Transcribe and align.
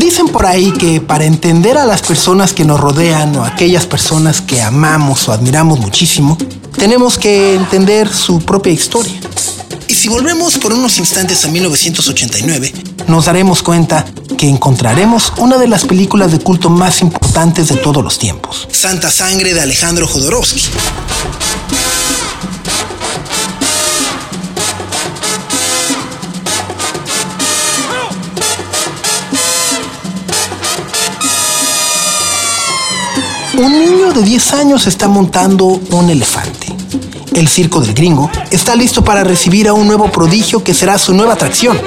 Dicen 0.00 0.28
por 0.28 0.46
ahí 0.46 0.72
que 0.72 1.02
para 1.02 1.26
entender 1.26 1.76
a 1.76 1.84
las 1.84 2.00
personas 2.00 2.54
que 2.54 2.64
nos 2.64 2.80
rodean 2.80 3.36
o 3.36 3.44
aquellas 3.44 3.84
personas 3.84 4.40
que 4.40 4.62
amamos 4.62 5.28
o 5.28 5.32
admiramos 5.32 5.78
muchísimo, 5.78 6.38
tenemos 6.78 7.18
que 7.18 7.54
entender 7.54 8.08
su 8.08 8.38
propia 8.40 8.72
historia. 8.72 9.20
Y 9.88 9.92
si 9.92 10.08
volvemos 10.08 10.56
por 10.56 10.72
unos 10.72 10.96
instantes 10.98 11.44
a 11.44 11.48
1989, 11.48 12.72
nos 13.08 13.26
daremos 13.26 13.62
cuenta 13.62 14.06
que 14.38 14.48
encontraremos 14.48 15.34
una 15.36 15.58
de 15.58 15.68
las 15.68 15.84
películas 15.84 16.32
de 16.32 16.38
culto 16.38 16.70
más 16.70 17.02
importantes 17.02 17.68
de 17.68 17.76
todos 17.76 18.02
los 18.02 18.18
tiempos. 18.18 18.68
Santa 18.72 19.10
Sangre 19.10 19.52
de 19.52 19.60
Alejandro 19.60 20.08
Jodorowsky. 20.08 20.62
Un 33.60 33.78
niño 33.78 34.10
de 34.14 34.22
10 34.22 34.54
años 34.54 34.86
está 34.86 35.06
montando 35.06 35.66
un 35.66 36.08
elefante. 36.08 36.68
El 37.34 37.46
circo 37.46 37.82
del 37.82 37.92
gringo 37.92 38.30
está 38.50 38.74
listo 38.74 39.04
para 39.04 39.22
recibir 39.22 39.68
a 39.68 39.74
un 39.74 39.86
nuevo 39.86 40.10
prodigio 40.10 40.64
que 40.64 40.72
será 40.72 40.96
su 40.96 41.12
nueva 41.12 41.34
atracción. 41.34 41.78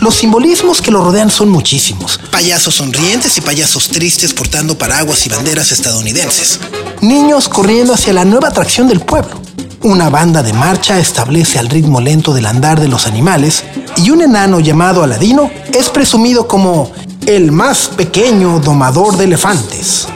Los 0.00 0.16
simbolismos 0.16 0.82
que 0.82 0.90
lo 0.90 1.04
rodean 1.04 1.30
son 1.30 1.48
muchísimos. 1.48 2.18
Payasos 2.32 2.74
sonrientes 2.74 3.38
y 3.38 3.40
payasos 3.40 3.86
tristes 3.86 4.34
portando 4.34 4.76
paraguas 4.76 5.24
y 5.24 5.28
banderas 5.28 5.70
estadounidenses. 5.70 6.58
Niños 7.02 7.48
corriendo 7.48 7.94
hacia 7.94 8.12
la 8.12 8.24
nueva 8.24 8.48
atracción 8.48 8.88
del 8.88 8.98
pueblo. 8.98 9.40
Una 9.82 10.10
banda 10.10 10.42
de 10.42 10.54
marcha 10.54 10.98
establece 10.98 11.60
al 11.60 11.68
ritmo 11.68 12.00
lento 12.00 12.34
del 12.34 12.46
andar 12.46 12.80
de 12.80 12.88
los 12.88 13.06
animales 13.06 13.62
y 13.96 14.10
un 14.10 14.22
enano 14.22 14.58
llamado 14.58 15.04
Aladino 15.04 15.52
es 15.72 15.88
presumido 15.88 16.48
como 16.48 16.90
el 17.26 17.52
más 17.52 17.90
pequeño 17.96 18.58
domador 18.58 19.16
de 19.16 19.26
elefantes. 19.26 20.08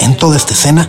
En 0.00 0.16
toda 0.16 0.36
esta 0.36 0.54
escena, 0.54 0.88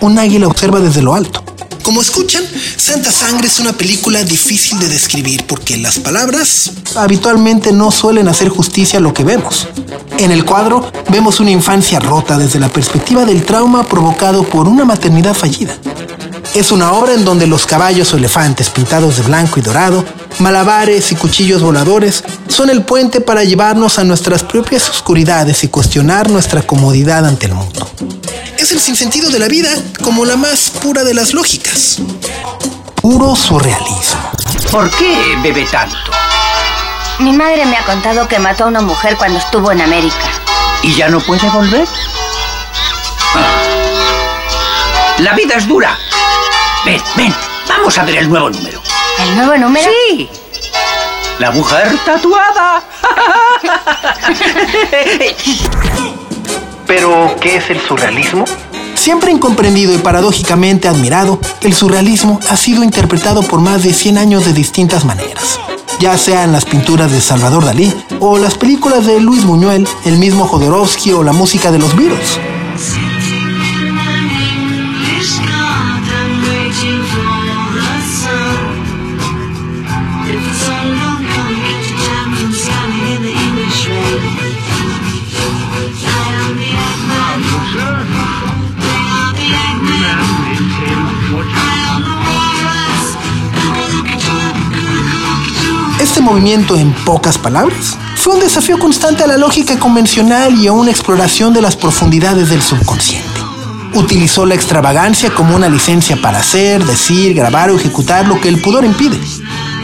un 0.00 0.18
águila 0.18 0.46
observa 0.46 0.80
desde 0.80 1.02
lo 1.02 1.14
alto. 1.14 1.42
Como 1.84 2.00
escuchan, 2.00 2.42
Santa 2.78 3.12
Sangre 3.12 3.46
es 3.46 3.60
una 3.60 3.74
película 3.74 4.24
difícil 4.24 4.78
de 4.78 4.88
describir 4.88 5.44
porque 5.46 5.76
las 5.76 5.98
palabras 5.98 6.72
habitualmente 6.96 7.72
no 7.72 7.90
suelen 7.90 8.26
hacer 8.26 8.48
justicia 8.48 8.98
a 8.98 9.02
lo 9.02 9.12
que 9.12 9.22
vemos. 9.22 9.68
En 10.16 10.30
el 10.30 10.46
cuadro 10.46 10.90
vemos 11.10 11.40
una 11.40 11.50
infancia 11.50 12.00
rota 12.00 12.38
desde 12.38 12.58
la 12.58 12.70
perspectiva 12.70 13.26
del 13.26 13.44
trauma 13.44 13.86
provocado 13.86 14.44
por 14.44 14.66
una 14.66 14.86
maternidad 14.86 15.34
fallida. 15.34 15.76
Es 16.54 16.72
una 16.72 16.92
obra 16.92 17.12
en 17.12 17.24
donde 17.24 17.46
los 17.46 17.66
caballos 17.66 18.14
o 18.14 18.16
elefantes 18.16 18.70
pintados 18.70 19.18
de 19.18 19.22
blanco 19.24 19.58
y 19.58 19.62
dorado, 19.62 20.06
malabares 20.38 21.12
y 21.12 21.16
cuchillos 21.16 21.60
voladores 21.60 22.24
son 22.48 22.70
el 22.70 22.82
puente 22.82 23.20
para 23.20 23.44
llevarnos 23.44 23.98
a 23.98 24.04
nuestras 24.04 24.42
propias 24.42 24.88
oscuridades 24.88 25.62
y 25.64 25.68
cuestionar 25.68 26.30
nuestra 26.30 26.62
comodidad 26.62 27.26
ante 27.26 27.44
el 27.44 27.54
mundo 27.54 27.86
es 28.58 28.72
el 28.72 28.80
sinsentido 28.80 29.30
de 29.30 29.38
la 29.38 29.48
vida 29.48 29.70
como 30.02 30.24
la 30.24 30.36
más 30.36 30.70
pura 30.70 31.04
de 31.04 31.14
las 31.14 31.32
lógicas. 31.34 31.98
Puro 32.96 33.36
surrealismo. 33.36 34.30
¿Por 34.70 34.90
qué 34.90 35.36
bebe 35.42 35.64
tanto? 35.66 35.96
Mi 37.18 37.32
madre 37.32 37.64
me 37.66 37.76
ha 37.76 37.84
contado 37.84 38.26
que 38.28 38.38
mató 38.38 38.64
a 38.64 38.68
una 38.68 38.80
mujer 38.80 39.16
cuando 39.16 39.38
estuvo 39.38 39.70
en 39.72 39.80
América. 39.80 40.16
¿Y 40.82 40.94
ya 40.94 41.08
no 41.08 41.20
puede 41.20 41.48
volver? 41.50 41.86
Ah. 43.34 43.46
La 45.18 45.34
vida 45.34 45.56
es 45.56 45.68
dura. 45.68 45.96
Ven, 46.84 47.00
ven, 47.16 47.34
vamos 47.68 47.96
a 47.98 48.04
ver 48.04 48.16
el 48.16 48.28
nuevo 48.28 48.50
número. 48.50 48.82
¿El 49.20 49.36
nuevo 49.36 49.56
número? 49.56 49.90
Sí. 50.08 50.28
La 51.38 51.50
mujer 51.50 51.98
tatuada. 52.04 52.82
Pero, 56.86 57.34
¿qué 57.40 57.56
es 57.56 57.70
el 57.70 57.80
surrealismo? 57.80 58.44
Siempre 58.94 59.30
incomprendido 59.30 59.94
y 59.94 59.98
paradójicamente 59.98 60.88
admirado, 60.88 61.38
el 61.62 61.74
surrealismo 61.74 62.40
ha 62.48 62.56
sido 62.56 62.82
interpretado 62.82 63.42
por 63.42 63.60
más 63.60 63.82
de 63.82 63.92
100 63.92 64.18
años 64.18 64.44
de 64.44 64.52
distintas 64.52 65.04
maneras, 65.04 65.58
ya 66.00 66.16
sea 66.16 66.44
en 66.44 66.52
las 66.52 66.64
pinturas 66.64 67.10
de 67.10 67.20
Salvador 67.20 67.64
Dalí 67.64 67.92
o 68.20 68.38
las 68.38 68.54
películas 68.54 69.06
de 69.06 69.20
Luis 69.20 69.44
Buñuel, 69.44 69.86
el 70.04 70.18
mismo 70.18 70.46
Jodorowsky 70.46 71.12
o 71.12 71.22
la 71.22 71.32
música 71.32 71.70
de 71.70 71.78
los 71.78 71.94
Beatles. 71.96 72.38
Movimiento, 96.24 96.76
en 96.76 96.92
pocas 97.04 97.38
palabras, 97.38 97.96
fue 98.16 98.34
un 98.34 98.40
desafío 98.40 98.78
constante 98.78 99.22
a 99.22 99.26
la 99.26 99.36
lógica 99.36 99.78
convencional 99.78 100.54
y 100.56 100.66
a 100.66 100.72
una 100.72 100.90
exploración 100.90 101.52
de 101.52 101.62
las 101.62 101.76
profundidades 101.76 102.48
del 102.48 102.62
subconsciente. 102.62 103.40
Utilizó 103.94 104.44
la 104.44 104.54
extravagancia 104.54 105.30
como 105.30 105.54
una 105.54 105.68
licencia 105.68 106.16
para 106.20 106.38
hacer, 106.38 106.84
decir, 106.84 107.34
grabar 107.34 107.70
o 107.70 107.76
ejecutar 107.76 108.26
lo 108.26 108.40
que 108.40 108.48
el 108.48 108.60
pudor 108.60 108.84
impide. 108.84 109.18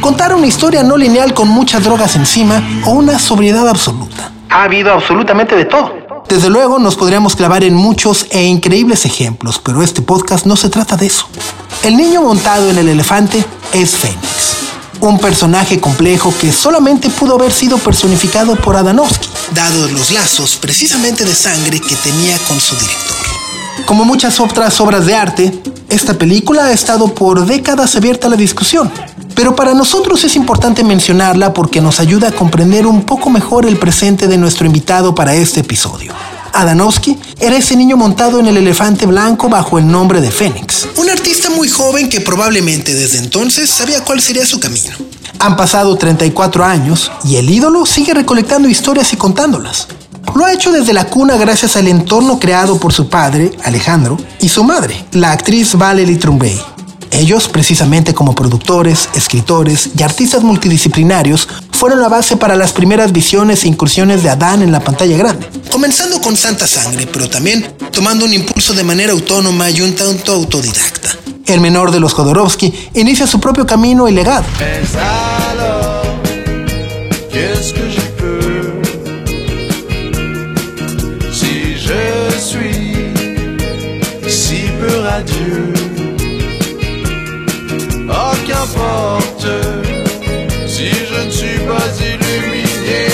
Contar 0.00 0.34
una 0.34 0.46
historia 0.46 0.82
no 0.82 0.96
lineal 0.96 1.34
con 1.34 1.46
muchas 1.46 1.84
drogas 1.84 2.16
encima 2.16 2.62
o 2.86 2.90
una 2.90 3.18
sobriedad 3.18 3.68
absoluta. 3.68 4.32
Ha 4.48 4.64
habido 4.64 4.92
absolutamente 4.92 5.54
de 5.54 5.66
todo. 5.66 5.92
Desde 6.28 6.48
luego 6.48 6.78
nos 6.78 6.96
podríamos 6.96 7.36
clavar 7.36 7.64
en 7.64 7.74
muchos 7.74 8.26
e 8.30 8.44
increíbles 8.44 9.04
ejemplos, 9.04 9.60
pero 9.62 9.82
este 9.82 10.00
podcast 10.00 10.46
no 10.46 10.56
se 10.56 10.70
trata 10.70 10.96
de 10.96 11.06
eso. 11.06 11.26
El 11.82 11.96
niño 11.96 12.22
montado 12.22 12.70
en 12.70 12.78
el 12.78 12.88
elefante 12.88 13.44
es 13.72 13.96
Fénix, 13.96 14.49
un 15.00 15.18
personaje 15.18 15.80
complejo 15.80 16.32
que 16.40 16.52
solamente 16.52 17.08
pudo 17.10 17.34
haber 17.34 17.52
sido 17.52 17.78
personificado 17.78 18.56
por 18.56 18.76
Adanovsky, 18.76 19.28
dados 19.54 19.92
los 19.92 20.10
lazos 20.10 20.56
precisamente 20.56 21.24
de 21.24 21.34
sangre 21.34 21.80
que 21.80 21.96
tenía 21.96 22.36
con 22.46 22.60
su 22.60 22.74
director. 22.76 23.16
Como 23.86 24.04
muchas 24.04 24.40
otras 24.40 24.80
obras 24.80 25.06
de 25.06 25.14
arte, 25.14 25.62
esta 25.88 26.14
película 26.14 26.66
ha 26.66 26.72
estado 26.72 27.14
por 27.14 27.46
décadas 27.46 27.96
abierta 27.96 28.26
a 28.26 28.30
la 28.30 28.36
discusión, 28.36 28.90
pero 29.34 29.56
para 29.56 29.74
nosotros 29.74 30.22
es 30.24 30.36
importante 30.36 30.84
mencionarla 30.84 31.54
porque 31.54 31.80
nos 31.80 31.98
ayuda 31.98 32.28
a 32.28 32.32
comprender 32.32 32.86
un 32.86 33.02
poco 33.02 33.30
mejor 33.30 33.66
el 33.66 33.78
presente 33.78 34.28
de 34.28 34.36
nuestro 34.36 34.66
invitado 34.66 35.14
para 35.14 35.34
este 35.34 35.60
episodio. 35.60 36.12
Adanovsky 36.52 37.18
era 37.38 37.56
ese 37.56 37.76
niño 37.76 37.96
montado 37.96 38.40
en 38.40 38.46
el 38.46 38.56
elefante 38.56 39.06
blanco 39.06 39.48
bajo 39.48 39.78
el 39.78 39.86
nombre 39.86 40.20
de 40.20 40.30
Fénix. 40.30 40.88
Un 40.96 41.10
artista 41.10 41.50
muy 41.50 41.68
joven 41.68 42.08
que 42.08 42.20
probablemente 42.20 42.94
desde 42.94 43.18
entonces 43.18 43.70
sabía 43.70 44.04
cuál 44.04 44.20
sería 44.20 44.46
su 44.46 44.60
camino. 44.60 44.94
Han 45.38 45.56
pasado 45.56 45.96
34 45.96 46.64
años 46.64 47.10
y 47.24 47.36
el 47.36 47.48
ídolo 47.48 47.86
sigue 47.86 48.14
recolectando 48.14 48.68
historias 48.68 49.12
y 49.12 49.16
contándolas. 49.16 49.88
Lo 50.34 50.44
ha 50.44 50.52
hecho 50.52 50.70
desde 50.70 50.92
la 50.92 51.06
cuna 51.06 51.36
gracias 51.36 51.76
al 51.76 51.88
entorno 51.88 52.38
creado 52.38 52.78
por 52.78 52.92
su 52.92 53.08
padre, 53.08 53.52
Alejandro, 53.64 54.16
y 54.40 54.48
su 54.48 54.62
madre, 54.62 55.04
la 55.12 55.32
actriz 55.32 55.74
Valerie 55.74 56.16
Trumbay. 56.16 56.60
Ellos, 57.10 57.48
precisamente 57.48 58.14
como 58.14 58.34
productores, 58.34 59.08
escritores 59.14 59.90
y 59.96 60.02
artistas 60.02 60.42
multidisciplinarios, 60.42 61.48
fueron 61.72 62.00
la 62.00 62.08
base 62.08 62.36
para 62.36 62.56
las 62.56 62.72
primeras 62.72 63.12
visiones 63.12 63.64
e 63.64 63.68
incursiones 63.68 64.22
de 64.22 64.30
Adán 64.30 64.62
en 64.62 64.72
la 64.72 64.80
pantalla 64.80 65.16
grande. 65.16 65.48
Comenzando 65.70 66.20
con 66.20 66.36
Santa 66.36 66.66
Sangre, 66.66 67.06
pero 67.06 67.28
también 67.28 67.74
tomando 67.90 68.24
un 68.24 68.34
impulso 68.34 68.74
de 68.74 68.84
manera 68.84 69.12
autónoma 69.12 69.70
y 69.70 69.80
un 69.80 69.94
tanto 69.94 70.32
autodidacta. 70.32 71.10
El 71.46 71.60
menor 71.60 71.90
de 71.90 72.00
los 72.00 72.12
Jodorowsky 72.12 72.72
inicia 72.94 73.26
su 73.26 73.40
propio 73.40 73.66
camino 73.66 74.08
y 74.08 74.12
legado. 74.12 74.44
Si 77.60 77.79
si 90.66 90.88
je 90.88 91.24
ne 91.26 91.30
suis 91.30 91.58
pas 91.70 91.88
illuminé. 92.10 93.06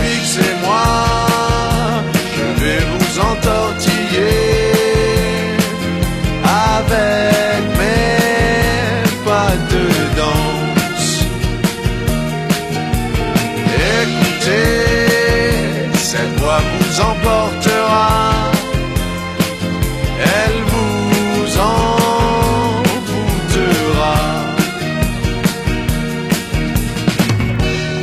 Fixez-moi, 0.00 0.88
je 2.36 2.46
vais 2.62 2.82
vous 2.90 3.18
entortiller 3.18 4.36
avec 6.44 7.62
mes 7.78 9.02
pas 9.24 9.54
de 9.72 9.84
danse. 10.20 11.10
Écoutez, 14.02 14.74
cette 15.94 16.34
voix 16.40 16.60
vous 16.78 17.00
emporte. 17.00 17.39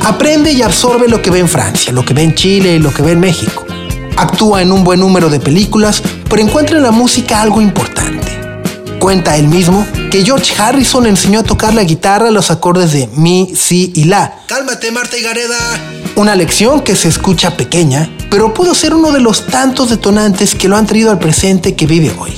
Aprende 0.08 0.50
y 0.52 0.62
absorbe 0.62 1.06
lo 1.06 1.20
que 1.20 1.30
ve 1.30 1.38
en 1.38 1.50
Francia, 1.50 1.92
lo 1.92 2.02
que 2.02 2.14
ve 2.14 2.22
en 2.22 2.34
Chile 2.34 2.76
y 2.76 2.78
lo 2.78 2.94
que 2.94 3.02
ve 3.02 3.12
en 3.12 3.20
México. 3.20 3.66
Actúa 4.16 4.62
en 4.62 4.72
un 4.72 4.82
buen 4.82 5.00
número 5.00 5.28
de 5.28 5.38
películas, 5.38 6.02
pero 6.30 6.40
encuentra 6.40 6.78
en 6.78 6.82
la 6.82 6.92
música 6.92 7.42
algo 7.42 7.60
importante. 7.60 8.26
Cuenta 8.98 9.36
él 9.36 9.48
mismo 9.48 9.86
que 10.10 10.24
George 10.24 10.54
Harrison 10.56 11.04
enseñó 11.04 11.40
a 11.40 11.42
tocar 11.42 11.74
la 11.74 11.84
guitarra 11.84 12.30
los 12.30 12.50
acordes 12.50 12.92
de 12.92 13.06
mi, 13.16 13.52
si 13.54 13.92
y 13.94 14.04
la. 14.04 14.44
Cálmate, 14.46 14.90
Marta 14.92 15.18
y 15.18 15.22
Gareda. 15.22 15.58
Una 16.16 16.34
lección 16.34 16.80
que 16.80 16.96
se 16.96 17.08
escucha 17.08 17.58
pequeña, 17.58 18.10
pero 18.30 18.54
pudo 18.54 18.74
ser 18.74 18.94
uno 18.94 19.12
de 19.12 19.20
los 19.20 19.44
tantos 19.44 19.90
detonantes 19.90 20.54
que 20.54 20.68
lo 20.68 20.78
han 20.78 20.86
traído 20.86 21.10
al 21.10 21.18
presente 21.18 21.76
que 21.76 21.86
vive 21.86 22.16
hoy. 22.18 22.32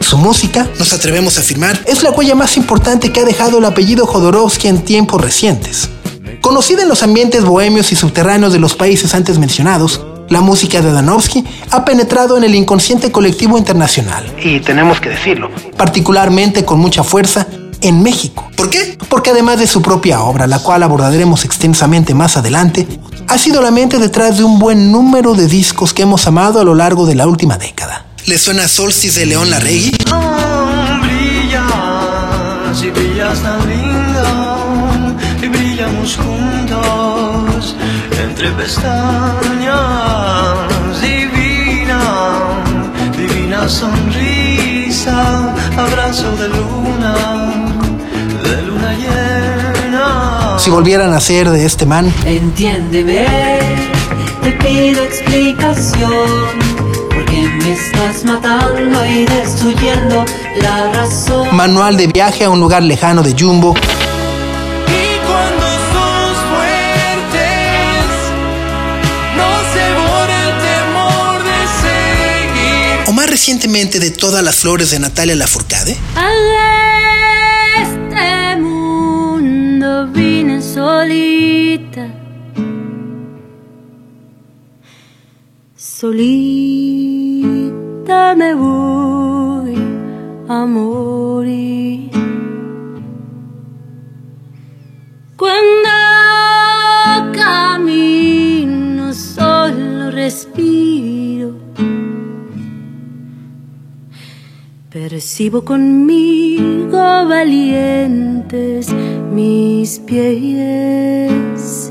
Su 0.00 0.18
música, 0.18 0.68
nos 0.78 0.92
atrevemos 0.92 1.38
a 1.38 1.40
afirmar, 1.40 1.82
es 1.86 2.02
la 2.02 2.10
huella 2.10 2.34
más 2.34 2.58
importante 2.58 3.10
que 3.10 3.20
ha 3.20 3.24
dejado 3.24 3.56
el 3.56 3.64
apellido 3.64 4.06
Jodorowsky 4.06 4.68
en 4.68 4.84
tiempos 4.84 5.22
recientes. 5.22 5.88
Conocida 6.46 6.84
en 6.84 6.88
los 6.88 7.02
ambientes 7.02 7.44
bohemios 7.44 7.90
y 7.90 7.96
subterráneos 7.96 8.52
de 8.52 8.60
los 8.60 8.76
países 8.76 9.16
antes 9.16 9.36
mencionados, 9.36 10.02
la 10.28 10.40
música 10.40 10.80
de 10.80 10.90
Adanovsky 10.90 11.44
ha 11.72 11.84
penetrado 11.84 12.36
en 12.36 12.44
el 12.44 12.54
inconsciente 12.54 13.10
colectivo 13.10 13.58
internacional. 13.58 14.32
Y 14.40 14.60
tenemos 14.60 15.00
que 15.00 15.08
decirlo. 15.08 15.50
Particularmente 15.76 16.64
con 16.64 16.78
mucha 16.78 17.02
fuerza 17.02 17.48
en 17.80 18.00
México. 18.00 18.48
¿Por 18.56 18.70
qué? 18.70 18.96
Porque 19.08 19.30
además 19.30 19.58
de 19.58 19.66
su 19.66 19.82
propia 19.82 20.20
obra, 20.20 20.46
la 20.46 20.60
cual 20.60 20.84
abordaremos 20.84 21.44
extensamente 21.44 22.14
más 22.14 22.36
adelante, 22.36 22.86
ha 23.26 23.38
sido 23.38 23.60
la 23.60 23.72
mente 23.72 23.98
detrás 23.98 24.38
de 24.38 24.44
un 24.44 24.60
buen 24.60 24.92
número 24.92 25.34
de 25.34 25.48
discos 25.48 25.92
que 25.92 26.02
hemos 26.02 26.28
amado 26.28 26.60
a 26.60 26.64
lo 26.64 26.76
largo 26.76 27.06
de 27.06 27.16
la 27.16 27.26
última 27.26 27.58
década. 27.58 28.06
¿Le 28.26 28.38
suena 28.38 28.68
Solstice 28.68 29.18
de 29.18 29.26
León 29.26 29.50
Larregui? 29.50 29.98
Oh, 30.12 30.68
brillas 31.02 31.64
y 32.84 32.90
brillas 32.90 33.42
tan 33.42 33.68
lindo 33.68 33.85
y 33.85 33.85
juntos 36.14 37.74
entre 38.22 38.50
pestañas. 38.52 38.96
Divina 41.00 42.00
divina 43.16 43.68
sonrisa 43.68 45.54
abrazo 45.76 46.36
de 46.36 46.48
luna 46.48 47.14
de 48.44 48.62
luna 48.62 48.92
llena. 48.94 50.58
Si 50.58 50.70
volvieran 50.70 51.12
a 51.12 51.20
ser 51.20 51.50
de 51.50 51.64
este 51.64 51.86
man, 51.86 52.12
Entiéndeme, 52.24 53.26
te 54.42 54.52
pido 54.52 55.02
explicación, 55.02 56.28
porque 57.08 57.48
me 57.62 57.72
estás 57.72 58.24
matando 58.24 59.04
y 59.06 59.24
destruyendo 59.24 60.24
la 60.62 60.92
razón. 60.92 61.54
manual 61.56 61.96
de 61.96 62.06
viaje 62.08 62.44
a 62.44 62.50
un 62.50 62.60
lugar 62.60 62.82
lejano 62.82 63.22
de 63.22 63.34
Jumbo, 63.38 63.74
recientemente 73.46 74.00
de 74.00 74.10
todas 74.10 74.42
las 74.42 74.56
flores 74.56 74.90
de 74.90 74.98
Natalia 74.98 75.36
Lafourcade, 75.36 75.96
A 76.16 76.32
este. 90.66 92.15
Percibo 105.16 105.64
conmigo 105.64 106.98
valientes 107.26 108.88
mis 109.32 109.98
pies. 110.00 111.90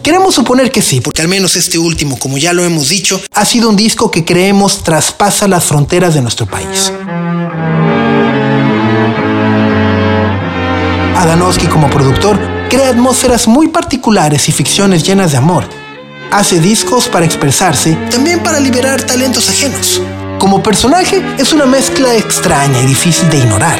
Queremos 0.00 0.36
suponer 0.36 0.70
que 0.70 0.80
sí, 0.80 1.00
porque 1.00 1.22
al 1.22 1.26
menos 1.26 1.56
este 1.56 1.76
último, 1.76 2.16
como 2.20 2.38
ya 2.38 2.52
lo 2.52 2.62
hemos 2.62 2.88
dicho, 2.88 3.20
ha 3.34 3.44
sido 3.44 3.68
un 3.68 3.74
disco 3.74 4.12
que 4.12 4.24
creemos 4.24 4.84
traspasa 4.84 5.48
las 5.48 5.64
fronteras 5.64 6.14
de 6.14 6.22
nuestro 6.22 6.46
país. 6.46 6.92
Adanowski 11.16 11.66
como 11.66 11.90
productor 11.90 12.38
crea 12.70 12.90
atmósferas 12.90 13.48
muy 13.48 13.70
particulares 13.70 14.48
y 14.48 14.52
ficciones 14.52 15.02
llenas 15.02 15.32
de 15.32 15.38
amor. 15.38 15.64
Hace 16.30 16.60
discos 16.60 17.08
para 17.08 17.26
expresarse, 17.26 17.98
también 18.08 18.40
para 18.40 18.60
liberar 18.60 19.02
talentos 19.02 19.50
ajenos. 19.50 20.00
Como 20.42 20.60
personaje 20.60 21.22
es 21.38 21.52
una 21.52 21.66
mezcla 21.66 22.16
extraña 22.16 22.80
y 22.82 22.86
difícil 22.86 23.30
de 23.30 23.38
ignorar. 23.38 23.78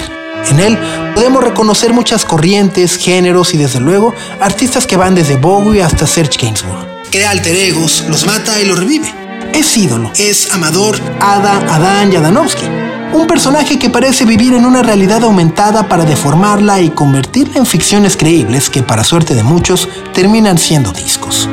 En 0.48 0.60
él 0.60 0.78
podemos 1.12 1.42
reconocer 1.42 1.92
muchas 1.92 2.24
corrientes, 2.24 2.94
géneros 2.94 3.52
y 3.52 3.58
desde 3.58 3.80
luego 3.80 4.14
artistas 4.38 4.86
que 4.86 4.96
van 4.96 5.16
desde 5.16 5.34
Bowie 5.34 5.82
hasta 5.82 6.06
Serge 6.06 6.38
Gainsbourg. 6.40 6.86
Crea 7.10 7.30
alter 7.30 7.56
egos, 7.56 8.04
los 8.08 8.26
mata 8.26 8.60
y 8.60 8.66
los 8.66 8.78
revive. 8.78 9.12
Es 9.52 9.76
ídolo, 9.76 10.12
es 10.16 10.52
amador, 10.52 11.00
Ada, 11.18 11.56
Adán 11.74 12.12
y 12.12 12.16
Adanovsky. 12.16 12.66
Un 13.12 13.26
personaje 13.26 13.80
que 13.80 13.90
parece 13.90 14.24
vivir 14.24 14.54
en 14.54 14.64
una 14.64 14.84
realidad 14.84 15.24
aumentada 15.24 15.88
para 15.88 16.04
deformarla 16.04 16.80
y 16.80 16.90
convertirla 16.90 17.56
en 17.56 17.66
ficciones 17.66 18.16
creíbles 18.16 18.70
que, 18.70 18.84
para 18.84 19.02
suerte 19.02 19.34
de 19.34 19.42
muchos, 19.42 19.88
terminan 20.14 20.58
siendo 20.58 20.92
discos. 20.92 21.48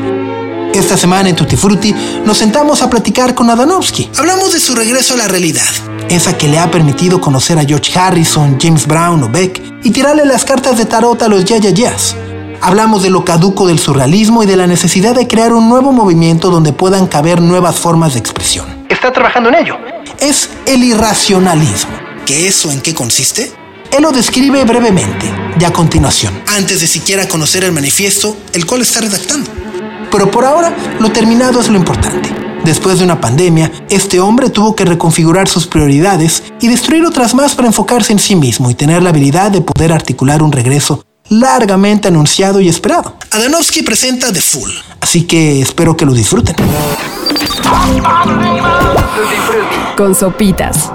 Esta 0.74 0.96
semana 0.96 1.30
en 1.30 1.36
Tutti 1.36 1.56
Frutti 1.56 1.94
nos 2.24 2.38
sentamos 2.38 2.82
a 2.82 2.90
platicar 2.90 3.34
con 3.34 3.50
Adanovsky. 3.50 4.12
Hablamos 4.18 4.54
de 4.54 4.60
su 4.60 4.76
regreso 4.76 5.16
a 5.16 5.18
la 5.18 5.28
realidad, 5.28 5.66
esa 6.10 6.38
que 6.38 6.48
le 6.48 6.60
ha 6.60 6.70
permitido 6.70 7.20
conocer 7.20 7.58
a 7.58 7.66
George 7.66 7.98
Harrison, 7.98 8.58
James 8.62 8.86
Brown 8.86 9.24
o 9.24 9.30
Beck 9.30 9.62
y 9.84 9.90
tirarle 9.92 10.26
las 10.26 10.46
cartas 10.46 10.78
de 10.78 10.86
tarot 10.86 11.22
a 11.24 11.28
los 11.28 11.44
ya 11.44 11.58
ya. 11.58 11.96
Hablamos 12.62 13.02
de 13.02 13.10
lo 13.10 13.26
caduco 13.26 13.68
del 13.68 13.80
surrealismo 13.80 14.44
y 14.44 14.46
de 14.46 14.58
la 14.58 14.68
necesidad 14.68 15.16
de 15.16 15.28
crear 15.28 15.54
un 15.54 15.70
nuevo 15.70 15.92
movimiento 15.92 16.52
donde 16.52 16.72
puedan 16.72 17.08
caber 17.08 17.42
nuevas 17.42 17.78
formas 17.78 18.14
de 18.14 18.20
expresión. 18.20 18.86
Está 18.90 19.12
trabajando 19.12 19.50
en 19.50 19.56
ello. 19.56 19.76
Es 20.20 20.50
el 20.66 20.84
irracionalismo. 20.84 21.92
¿Qué 22.26 22.48
es 22.48 22.66
o 22.66 22.72
en 22.72 22.82
qué 22.82 22.94
consiste? 22.94 23.52
Él 23.92 24.04
lo 24.04 24.12
describe 24.12 24.64
brevemente 24.66 25.34
y 25.60 25.64
a 25.64 25.74
continuación, 25.74 26.40
antes 26.56 26.82
de 26.82 26.88
siquiera 26.88 27.28
conocer 27.28 27.64
el 27.64 27.72
manifiesto, 27.72 28.38
el 28.54 28.68
cual 28.68 28.82
está 28.82 29.02
redactando. 29.02 29.50
Pero 30.12 30.32
por 30.32 30.46
ahora, 30.46 30.76
lo 31.00 31.12
terminado 31.12 31.60
es 31.60 31.70
lo 31.70 31.78
importante. 31.78 32.30
Después 32.64 33.00
de 33.00 33.06
una 33.06 33.22
pandemia, 33.22 33.72
este 33.90 34.20
hombre 34.20 34.50
tuvo 34.50 34.76
que 34.76 34.86
reconfigurar 34.86 35.48
sus 35.48 35.66
prioridades 35.66 36.44
y 36.60 36.68
destruir 36.68 37.06
otras 37.06 37.34
más 37.34 37.56
para 37.56 37.68
enfocarse 37.68 38.12
en 38.12 38.20
sí 38.20 38.36
mismo 38.36 38.70
y 38.70 38.76
tener 38.76 39.02
la 39.02 39.10
habilidad 39.10 39.52
de 39.52 39.62
poder 39.62 39.94
articular 39.94 40.44
un 40.44 40.52
regreso 40.52 41.04
largamente 41.30 42.08
anunciado 42.08 42.60
y 42.60 42.68
esperado. 42.68 43.16
Adanovsky 43.32 43.84
presenta 43.84 44.34
The 44.34 44.42
Fool, 44.42 44.72
así 45.00 45.24
que 45.24 45.62
espero 45.62 45.96
que 45.96 46.06
lo 46.06 46.14
disfruten. 46.14 46.56
Con 49.96 50.16
sopitas. 50.16 50.92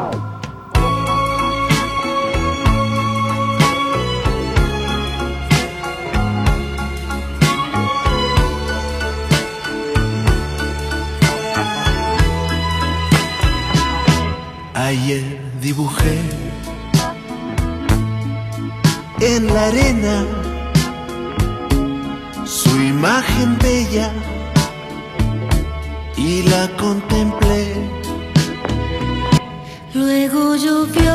Ayer 14.85 15.25
dibujé 15.63 16.19
en 19.19 19.47
la 19.47 19.69
arena 19.69 20.27
su 22.45 22.69
imagen 22.83 23.57
bella 23.61 24.13
y 26.19 26.43
la 26.43 26.69
contemplé. 26.77 27.65
Luego 29.95 30.55
llovió 30.57 31.15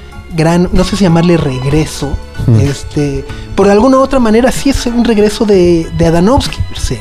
gran, 0.35 0.69
no 0.73 0.83
sé 0.83 0.95
si 0.97 1.03
llamarle 1.03 1.37
regreso, 1.37 2.09
Mm. 2.47 2.59
este, 2.61 3.23
por 3.55 3.69
alguna 3.69 3.97
u 3.97 4.01
otra 4.01 4.19
manera 4.19 4.51
sí 4.51 4.69
es 4.71 4.85
un 4.87 5.03
regreso 5.05 5.45
de, 5.45 5.87
de 5.97 6.05
Adanovsky, 6.07 6.57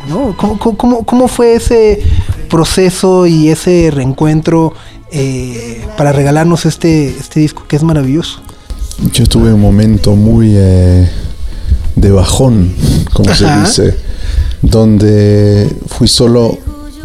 ¿no? 0.08 0.36
¿Cómo, 0.36 0.58
cómo- 0.58 1.04
cómo, 1.04 1.28
fue 1.28 1.54
ese 1.54 2.02
proceso 2.50 3.26
y 3.26 3.48
ese 3.48 3.90
reencuentro 3.90 4.74
eh, 5.12 5.82
para 5.96 6.12
regalarnos 6.12 6.66
este, 6.66 7.08
este 7.08 7.40
disco 7.40 7.64
que 7.66 7.76
es 7.76 7.82
maravilloso? 7.82 8.40
Yo 9.14 9.24
tuve 9.26 9.52
un 9.54 9.60
momento 9.62 10.14
muy 10.14 10.52
eh, 10.56 11.08
de 11.96 12.10
bajón, 12.12 12.74
como 13.14 13.34
se 13.34 13.46
dice, 13.60 13.96
donde 14.62 15.74
fui 15.88 16.06
solo 16.08 16.58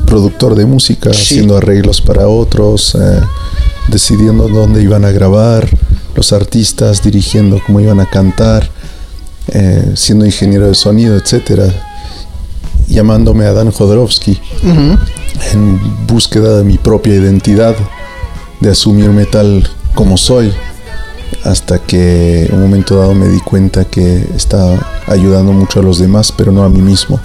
productor 0.06 0.56
de 0.56 0.66
música, 0.66 1.14
Sí. 1.14 1.22
haciendo 1.22 1.58
arreglos 1.58 2.02
para 2.02 2.28
otros, 2.28 2.96
eh, 2.96 3.22
decidiendo 3.90 4.48
dónde 4.48 4.82
iban 4.82 5.06
a 5.06 5.12
grabar, 5.12 5.68
los 6.16 6.34
artistas 6.34 7.04
dirigiendo 7.04 7.62
cómo 7.66 7.80
iban 7.80 8.00
a 8.00 8.10
cantar, 8.10 8.70
eh, 9.50 9.92
siendo 9.96 10.26
ingeniero 10.26 10.68
de 10.68 10.76
sonido, 10.76 11.16
etcétera, 11.16 11.66
llamándome 12.88 13.46
a 13.46 13.54
Dan 13.54 13.72
Jodorowsky 13.72 14.40
en 15.52 15.80
búsqueda 16.08 16.58
de 16.58 16.64
mi 16.64 16.78
propia 16.78 17.16
identidad, 17.16 17.76
de 18.60 18.70
asumirme 18.70 19.26
tal 19.26 19.68
como 19.94 20.18
soy, 20.18 20.52
hasta 21.44 21.80
que 21.80 22.46
en 22.46 22.56
un 22.56 22.62
momento 22.62 22.98
dado 22.98 23.14
me 23.14 23.28
di 23.28 23.40
cuenta 23.40 23.86
que 23.86 24.28
estaba 24.36 25.04
ayudando 25.08 25.52
mucho 25.52 25.80
a 25.80 25.84
los 25.84 26.00
demás, 26.00 26.32
pero 26.32 26.52
no 26.52 26.64
a 26.64 26.70
mí 26.70 26.82
mismo. 26.82 27.20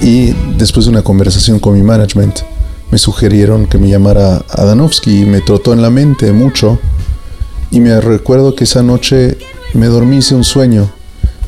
Y 0.00 0.32
después 0.56 0.86
de 0.86 0.92
una 0.92 1.02
conversación 1.02 1.58
con 1.58 1.74
mi 1.74 1.82
management, 1.82 2.40
me 2.90 2.98
sugirieron 2.98 3.66
que 3.66 3.78
me 3.78 3.88
llamara 3.88 4.44
Adanovsky 4.50 5.22
y 5.22 5.24
me 5.24 5.40
trotó 5.40 5.72
en 5.72 5.82
la 5.82 5.90
mente 5.90 6.32
mucho. 6.32 6.78
Y 7.70 7.80
me 7.80 8.00
recuerdo 8.00 8.54
que 8.54 8.64
esa 8.64 8.82
noche 8.82 9.36
me 9.74 9.86
dormí, 9.86 10.18
hice 10.18 10.34
un 10.34 10.44
sueño, 10.44 10.90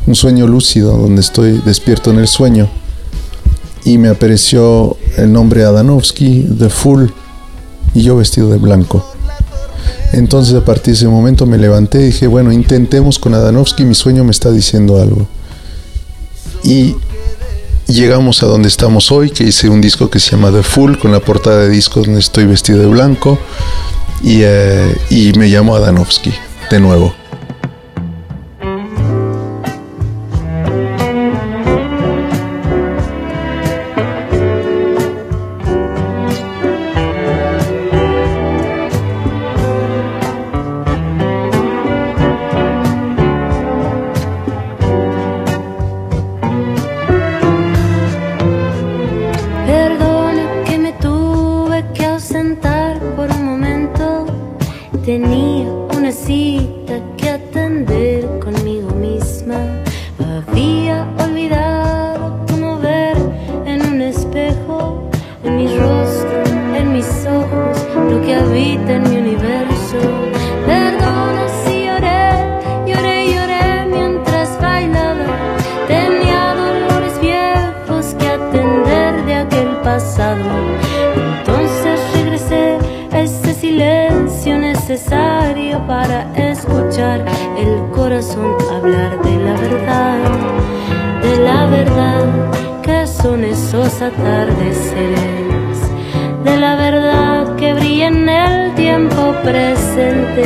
un 0.06 0.14
sueño 0.14 0.46
lúcido, 0.46 0.96
donde 0.96 1.20
estoy 1.20 1.58
despierto 1.64 2.10
en 2.10 2.18
el 2.18 2.28
sueño. 2.28 2.68
Y 3.84 3.98
me 3.98 4.08
apareció 4.08 4.96
el 5.16 5.32
nombre 5.32 5.64
Adanovsky, 5.64 6.48
The 6.58 6.68
Fool, 6.68 7.12
y 7.94 8.02
yo 8.02 8.16
vestido 8.16 8.50
de 8.50 8.58
blanco. 8.58 9.06
Entonces 10.12 10.54
a 10.54 10.64
partir 10.64 10.86
de 10.86 10.92
ese 10.92 11.08
momento 11.08 11.46
me 11.46 11.58
levanté 11.58 12.00
y 12.00 12.06
dije, 12.06 12.26
bueno, 12.26 12.52
intentemos 12.52 13.18
con 13.18 13.34
Adanovsky, 13.34 13.84
mi 13.84 13.94
sueño 13.94 14.24
me 14.24 14.30
está 14.30 14.50
diciendo 14.50 15.00
algo. 15.00 15.28
Y 16.64 16.96
llegamos 17.86 18.42
a 18.42 18.46
donde 18.46 18.68
estamos 18.68 19.10
hoy, 19.12 19.30
que 19.30 19.44
hice 19.44 19.68
un 19.68 19.80
disco 19.80 20.10
que 20.10 20.20
se 20.20 20.32
llama 20.32 20.50
The 20.50 20.62
Full, 20.62 20.96
con 20.96 21.12
la 21.12 21.20
portada 21.20 21.62
de 21.62 21.68
disco 21.68 22.02
donde 22.02 22.20
estoy 22.20 22.46
vestido 22.46 22.80
de 22.80 22.86
blanco, 22.86 23.38
y, 24.22 24.40
eh, 24.42 24.96
y 25.10 25.32
me 25.34 25.48
llamo 25.48 25.76
Adanovsky, 25.76 26.32
de 26.70 26.80
nuevo. 26.80 27.14
Corazón 88.16 88.56
hablar 88.72 89.22
de 89.22 89.36
la 89.36 89.52
verdad, 89.60 90.18
de 91.22 91.36
la 91.36 91.66
verdad 91.66 92.24
que 92.82 93.06
son 93.06 93.44
esos 93.44 94.00
atardeceres, 94.00 95.78
de 96.42 96.56
la 96.56 96.76
verdad 96.76 97.56
que 97.56 97.74
brilla 97.74 98.06
en 98.08 98.26
el 98.26 98.74
tiempo 98.74 99.34
presente, 99.42 100.44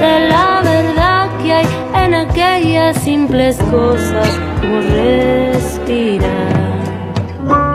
de 0.00 0.28
la 0.28 0.62
verdad 0.64 1.30
que 1.40 1.52
hay 1.52 1.66
en 2.06 2.14
aquellas 2.14 3.00
simples 3.04 3.56
cosas 3.70 4.28
como 4.60 4.80
respirar. 4.80 6.24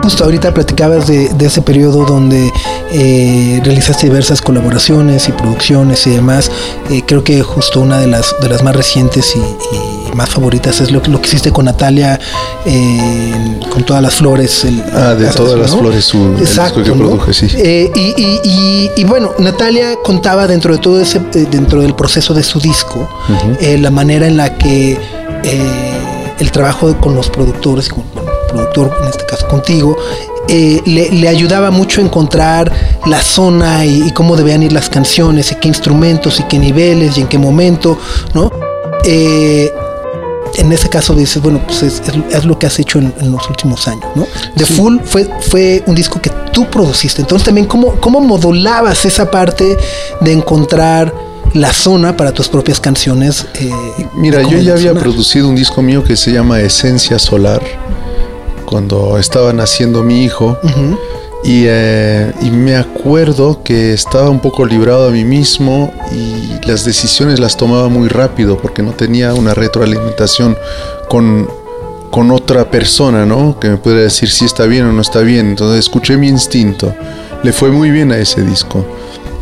Justo 0.02 0.24
ahorita 0.24 0.52
platicabas 0.52 1.06
de, 1.06 1.30
de 1.30 1.46
ese 1.46 1.62
periodo 1.62 2.04
donde 2.04 2.52
eh, 2.92 3.60
realizaste 3.64 4.06
diversas 4.06 4.40
colaboraciones 4.42 5.28
y 5.28 5.32
producciones 5.32 6.06
y 6.06 6.10
demás. 6.10 6.50
Eh, 6.90 7.02
creo 7.06 7.22
que 7.24 7.42
justo 7.42 7.80
una 7.80 7.98
de 7.98 8.06
las, 8.06 8.34
de 8.40 8.48
las 8.48 8.62
más 8.62 8.74
recientes 8.76 9.34
y, 9.36 9.38
y 9.38 10.14
más 10.14 10.28
favoritas 10.30 10.80
es 10.80 10.90
lo, 10.90 11.00
que- 11.02 11.10
lo 11.10 11.20
que 11.20 11.28
hiciste 11.28 11.52
con 11.52 11.66
Natalia, 11.66 12.18
eh, 12.66 13.60
con 13.70 13.84
todas 13.84 14.02
las 14.02 14.14
flores. 14.14 14.64
el- 14.64 14.82
Ah, 14.92 15.14
de 15.14 15.26
todas 15.28 15.58
las 15.58 15.70
flores, 15.76 16.04
su- 16.04 16.34
el 16.38 16.44
disco 16.44 16.82
que 16.82 16.92
produje, 16.98 17.32
sí. 17.34 17.46
Eh, 17.56 17.90
y, 17.94 18.90
y- 18.96 19.04
bueno, 19.04 19.32
Natalia 19.38 19.96
contaba 20.02 20.46
dentro 20.46 20.72
de 20.74 20.78
todo 20.80 21.00
ese, 21.00 21.20
dentro 21.50 21.80
del 21.82 21.94
proceso 21.94 22.34
de 22.34 22.42
su 22.42 22.60
disco, 22.60 23.08
la 23.60 23.90
manera 23.90 24.26
en 24.26 24.36
la 24.36 24.56
que 24.58 24.98
el 26.38 26.50
trabajo 26.52 26.94
con 27.00 27.14
los 27.14 27.28
productores, 27.30 27.88
con 27.88 28.02
productor 28.48 28.96
en 29.02 29.08
este 29.08 29.24
caso 29.26 29.46
contigo, 29.48 29.96
eh, 30.50 30.82
le, 30.84 31.10
le 31.10 31.28
ayudaba 31.28 31.70
mucho 31.70 32.00
a 32.00 32.04
encontrar 32.04 32.72
la 33.06 33.22
zona 33.22 33.84
y, 33.86 34.08
y 34.08 34.10
cómo 34.12 34.36
debían 34.36 34.62
ir 34.62 34.72
las 34.72 34.88
canciones, 34.88 35.52
y 35.52 35.54
qué 35.54 35.68
instrumentos 35.68 36.40
y 36.40 36.42
qué 36.44 36.58
niveles 36.58 37.16
y 37.16 37.20
en 37.22 37.28
qué 37.28 37.38
momento, 37.38 37.96
¿no? 38.34 38.50
Eh, 39.04 39.70
en 40.56 40.72
ese 40.72 40.88
caso 40.88 41.14
dices, 41.14 41.40
bueno, 41.40 41.60
pues 41.64 41.82
es, 41.84 42.02
es- 42.06 42.34
es 42.34 42.44
lo 42.44 42.58
que 42.58 42.66
has 42.66 42.78
hecho 42.80 42.98
en, 42.98 43.14
en 43.20 43.30
los 43.32 43.48
últimos 43.48 43.86
años, 43.86 44.04
¿no? 44.16 44.26
The 44.56 44.66
Full 44.66 44.98
fue, 45.04 45.30
fue 45.48 45.82
un 45.86 45.94
disco 45.94 46.20
que 46.20 46.30
tú 46.52 46.66
produciste. 46.68 47.22
Entonces 47.22 47.46
también, 47.46 47.66
¿cómo, 47.66 47.94
¿cómo 48.00 48.20
modulabas 48.20 49.04
esa 49.04 49.30
parte 49.30 49.76
de 50.20 50.32
encontrar 50.32 51.14
la 51.54 51.72
zona 51.72 52.16
para 52.16 52.32
tus 52.32 52.48
propias 52.48 52.80
canciones? 52.80 53.46
eh, 53.54 53.70
Mira, 54.14 54.42
yo 54.42 54.58
ya 54.58 54.72
había 54.74 54.92
producido 54.94 55.48
un 55.48 55.54
disco 55.54 55.80
mío 55.82 56.02
que 56.02 56.16
se 56.16 56.32
llama 56.32 56.60
Esencia 56.60 57.18
Solar, 57.20 57.62
cuando 58.70 59.18
estaba 59.18 59.52
naciendo 59.52 60.02
mi 60.02 60.22
hijo. 60.24 60.56
Ujú. 60.62 60.98
Y, 61.42 61.64
eh, 61.66 62.32
y 62.42 62.50
me 62.50 62.76
acuerdo 62.76 63.62
que 63.64 63.92
estaba 63.94 64.28
un 64.30 64.40
poco 64.40 64.64
librado 64.64 65.08
a 65.08 65.10
mí 65.10 65.24
mismo 65.24 65.92
y 66.12 66.66
las 66.66 66.84
decisiones 66.84 67.40
las 67.40 67.56
tomaba 67.56 67.88
muy 67.88 68.08
rápido 68.08 68.58
porque 68.58 68.82
no 68.82 68.92
tenía 68.92 69.32
una 69.34 69.54
retroalimentación 69.54 70.56
con, 71.08 71.48
con 72.10 72.30
otra 72.30 72.70
persona, 72.70 73.24
¿no? 73.24 73.58
Que 73.58 73.70
me 73.70 73.76
pudiera 73.78 74.02
decir 74.02 74.30
si 74.30 74.44
está 74.44 74.66
bien 74.66 74.84
o 74.84 74.92
no 74.92 75.00
está 75.00 75.20
bien. 75.20 75.48
Entonces 75.48 75.80
escuché 75.80 76.16
mi 76.16 76.28
instinto. 76.28 76.94
Le 77.42 77.52
fue 77.52 77.70
muy 77.70 77.90
bien 77.90 78.12
a 78.12 78.18
ese 78.18 78.42
disco. 78.42 78.84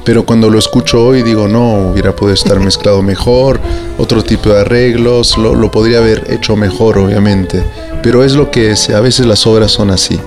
Pero 0.05 0.25
cuando 0.25 0.49
lo 0.49 0.59
escucho 0.59 1.05
hoy 1.05 1.23
digo, 1.23 1.49
no, 1.49 1.91
hubiera 1.91 2.17
podido 2.17 2.33
estar 2.33 2.59
mezclado 2.61 3.03
mejor, 3.03 3.61
otro 3.99 4.25
tipo 4.25 4.49
de 4.51 4.61
arreglos, 4.61 5.37
lo, 5.37 5.55
lo 5.55 5.71
podría 5.71 5.99
haber 5.99 6.25
hecho 6.31 6.57
mejor, 6.57 6.97
obviamente. 6.97 7.63
Pero 8.03 8.25
es 8.25 8.35
lo 8.35 8.51
que 8.51 8.71
es, 8.71 8.91
a 8.91 9.01
veces 9.01 9.27
las 9.27 9.47
obras 9.47 9.73
son 9.73 9.91
así. 9.91 10.19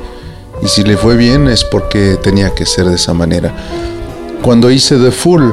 Y 0.62 0.68
si 0.68 0.84
le 0.84 0.98
fue 0.98 1.16
bien 1.16 1.48
es 1.48 1.64
porque 1.64 2.18
tenía 2.22 2.54
que 2.54 2.66
ser 2.66 2.86
de 2.86 2.96
esa 2.96 3.14
manera. 3.14 3.54
Cuando 4.42 4.70
hice 4.70 4.98
The 4.98 5.12
Full, 5.12 5.52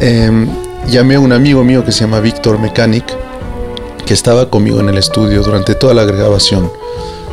em, 0.00 0.48
llamé 0.88 1.16
a 1.16 1.20
un 1.20 1.32
amigo 1.32 1.62
mío 1.64 1.84
que 1.84 1.92
se 1.92 2.00
llama 2.00 2.20
Víctor 2.20 2.58
Mechanic, 2.58 3.04
que 4.04 4.14
estaba 4.14 4.50
conmigo 4.50 4.80
en 4.80 4.88
el 4.88 4.98
estudio 4.98 5.42
durante 5.42 5.74
toda 5.74 5.94
la 5.94 6.04
grabación. 6.04 6.70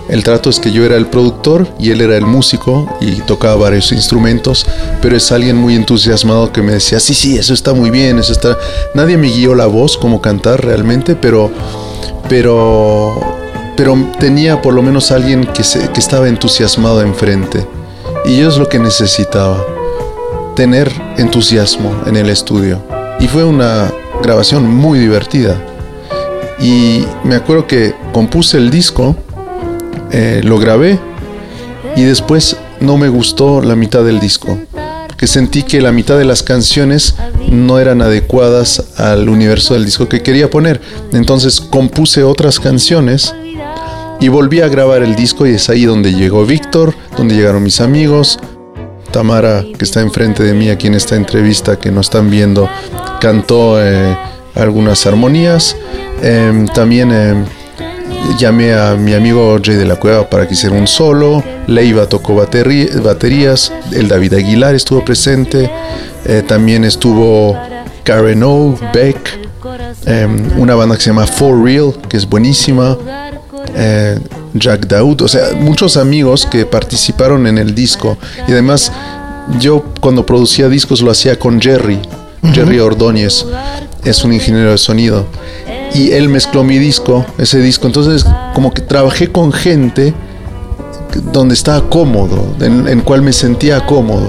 El 0.08 0.24
trato 0.24 0.50
es 0.50 0.60
que 0.60 0.72
yo 0.72 0.84
era 0.84 0.98
el 0.98 1.06
productor 1.06 1.68
y 1.78 1.92
él 1.92 2.02
era 2.02 2.18
el 2.18 2.26
músico 2.26 2.88
y 3.00 3.22
tocaba 3.22 3.56
varios 3.56 3.92
instrumentos, 3.92 4.66
pero 5.04 5.16
es 5.16 5.32
alguien 5.32 5.56
muy 5.56 5.76
entusiasmado 5.76 6.52
que 6.52 6.64
me 6.64 6.74
decía, 6.74 7.00
sí, 7.00 7.14
sí, 7.14 7.38
eso 7.38 7.54
está 7.54 7.74
muy 7.74 7.92
bien, 7.92 8.18
eso 8.18 8.34
está... 8.34 8.58
Nadie 8.96 9.18
me 9.18 9.30
guió 9.30 9.54
la 9.54 9.68
voz 9.68 9.98
como 9.98 10.20
cantar 10.20 10.66
realmente, 10.66 11.16
pero... 11.16 11.52
pero 12.28 13.39
pero 13.80 13.98
tenía 14.20 14.62
por 14.62 14.74
lo 14.74 14.82
menos 14.82 15.10
alguien 15.10 15.46
que, 15.46 15.62
estaba 15.62 16.28
entusiasmado 16.28 17.02
enfrente. 17.02 17.66
Y 18.26 18.36
yo 18.36 18.50
es 18.50 18.58
lo 18.58 18.68
que 18.68 18.78
necesitaba, 18.78 19.66
tener 20.54 20.92
entusiasmo 21.16 22.04
en 22.06 22.18
el 22.18 22.30
estudio. 22.30 22.84
Y 23.22 23.30
fue 23.30 23.46
una 23.46 23.90
grabación 24.22 24.70
muy 24.70 25.00
divertida. 25.00 25.56
Y 26.60 27.06
me 27.24 27.36
acuerdo 27.36 27.68
que 27.68 27.96
compuse 28.12 28.58
el 28.58 28.70
disco, 28.70 29.16
eh, 30.12 30.42
lo 30.44 30.60
grabé 30.60 31.00
y 31.96 32.04
después 32.04 32.58
no 32.82 32.98
me 32.98 33.08
gustó 33.08 33.62
la 33.62 33.78
mitad 33.78 34.04
del 34.04 34.20
disco. 34.20 34.60
Porque 35.08 35.26
sentí 35.26 35.64
que 35.64 35.80
la 35.80 35.94
mitad 35.94 36.18
de 36.18 36.26
las 36.26 36.44
canciones 36.44 37.16
no 37.50 37.80
eran 37.80 38.02
adecuadas 38.02 38.84
al 38.98 39.30
universo 39.30 39.74
del 39.74 39.86
disco 39.86 40.10
que 40.10 40.22
quería 40.22 40.50
poner. 40.50 40.82
Entonces 41.14 41.62
compuse 41.62 42.26
otras 42.26 42.60
canciones 42.60 43.34
y 44.20 44.28
volví 44.28 44.62
a 44.62 44.68
grabar 44.68 45.02
el 45.04 45.16
disco 45.16 45.46
y 45.48 45.52
es 45.52 45.70
ahí 45.70 45.86
donde 45.86 46.14
llegó 46.14 46.46
Víctor, 46.46 46.94
donde 47.18 47.36
llegaron 47.36 47.64
mis 47.64 47.82
amigos. 47.82 48.40
Tamara, 49.12 49.64
que 49.78 49.86
está 49.86 50.02
enfrente 50.02 50.44
de 50.44 50.54
mí 50.54 50.70
aquí 50.70 50.88
en 50.88 50.94
esta 50.94 51.16
entrevista 51.16 51.78
que 51.80 51.92
nos 51.92 52.08
están 52.08 52.30
viendo, 52.30 52.70
cantó 53.20 53.82
eh, 53.84 54.16
algunas 54.56 55.06
armonías. 55.08 55.76
Em, 56.22 56.68
también 56.68 57.12
em, 57.12 57.46
llamé 58.38 58.74
a 58.76 58.94
mi 58.96 59.14
amigo 59.16 59.58
Jay 59.64 59.76
de 59.78 59.86
la 59.86 59.96
Cueva 59.96 60.30
para 60.30 60.48
que 60.48 60.54
hiciera 60.54 60.76
un 60.76 60.86
solo. 60.86 61.44
Leiva 61.66 62.06
tocó 62.08 62.36
baterí- 62.36 63.02
baterías. 63.02 63.74
El 63.92 64.08
David 64.10 64.36
Aguilar 64.36 64.76
estuvo 64.76 65.04
presente. 65.04 65.72
Eh, 66.26 66.44
también 66.48 66.84
estuvo 66.84 67.58
Karen 68.04 68.44
O, 68.44 68.78
Beck. 68.94 69.40
em, 70.06 70.52
una 70.60 70.76
banda 70.76 70.96
que 70.96 71.02
se 71.02 71.10
llama 71.10 71.26
For 71.26 71.60
Real, 71.64 71.94
que 72.08 72.18
es 72.18 72.30
buenísima. 72.30 72.96
Eh, 73.76 74.20
Jack 74.54 74.88
Daoud, 74.88 75.22
o 75.22 75.28
sea, 75.28 75.50
muchos 75.60 75.98
amigos 75.98 76.46
que 76.46 76.66
participaron 76.66 77.48
en 77.48 77.58
el 77.58 77.76
disco. 77.76 78.18
Y 78.48 78.52
además, 78.52 78.92
yo 79.60 79.86
cuando 80.02 80.26
producía 80.26 80.70
discos 80.70 81.02
lo 81.02 81.12
hacía 81.12 81.38
con 81.38 81.62
Jerry, 81.62 82.00
Jerry 82.54 82.80
Ordóñez, 82.80 83.46
es 84.04 84.24
un 84.24 84.34
ingeniero 84.34 84.72
de 84.72 84.78
sonido. 84.78 85.26
Y 85.94 86.12
él 86.12 86.30
mezcló 86.30 86.64
mi 86.64 86.78
disco, 86.78 87.26
ese 87.38 87.60
disco. 87.60 87.88
Entonces, 87.88 88.26
como 88.54 88.72
que 88.74 88.82
trabajé 88.82 89.32
con 89.32 89.52
gente 89.52 90.14
donde 91.34 91.56
estaba 91.56 91.90
cómodo, 91.90 92.56
en, 92.62 92.88
en 92.88 93.02
cual 93.02 93.22
me 93.24 93.34
sentía 93.34 93.86
cómodo. 93.86 94.28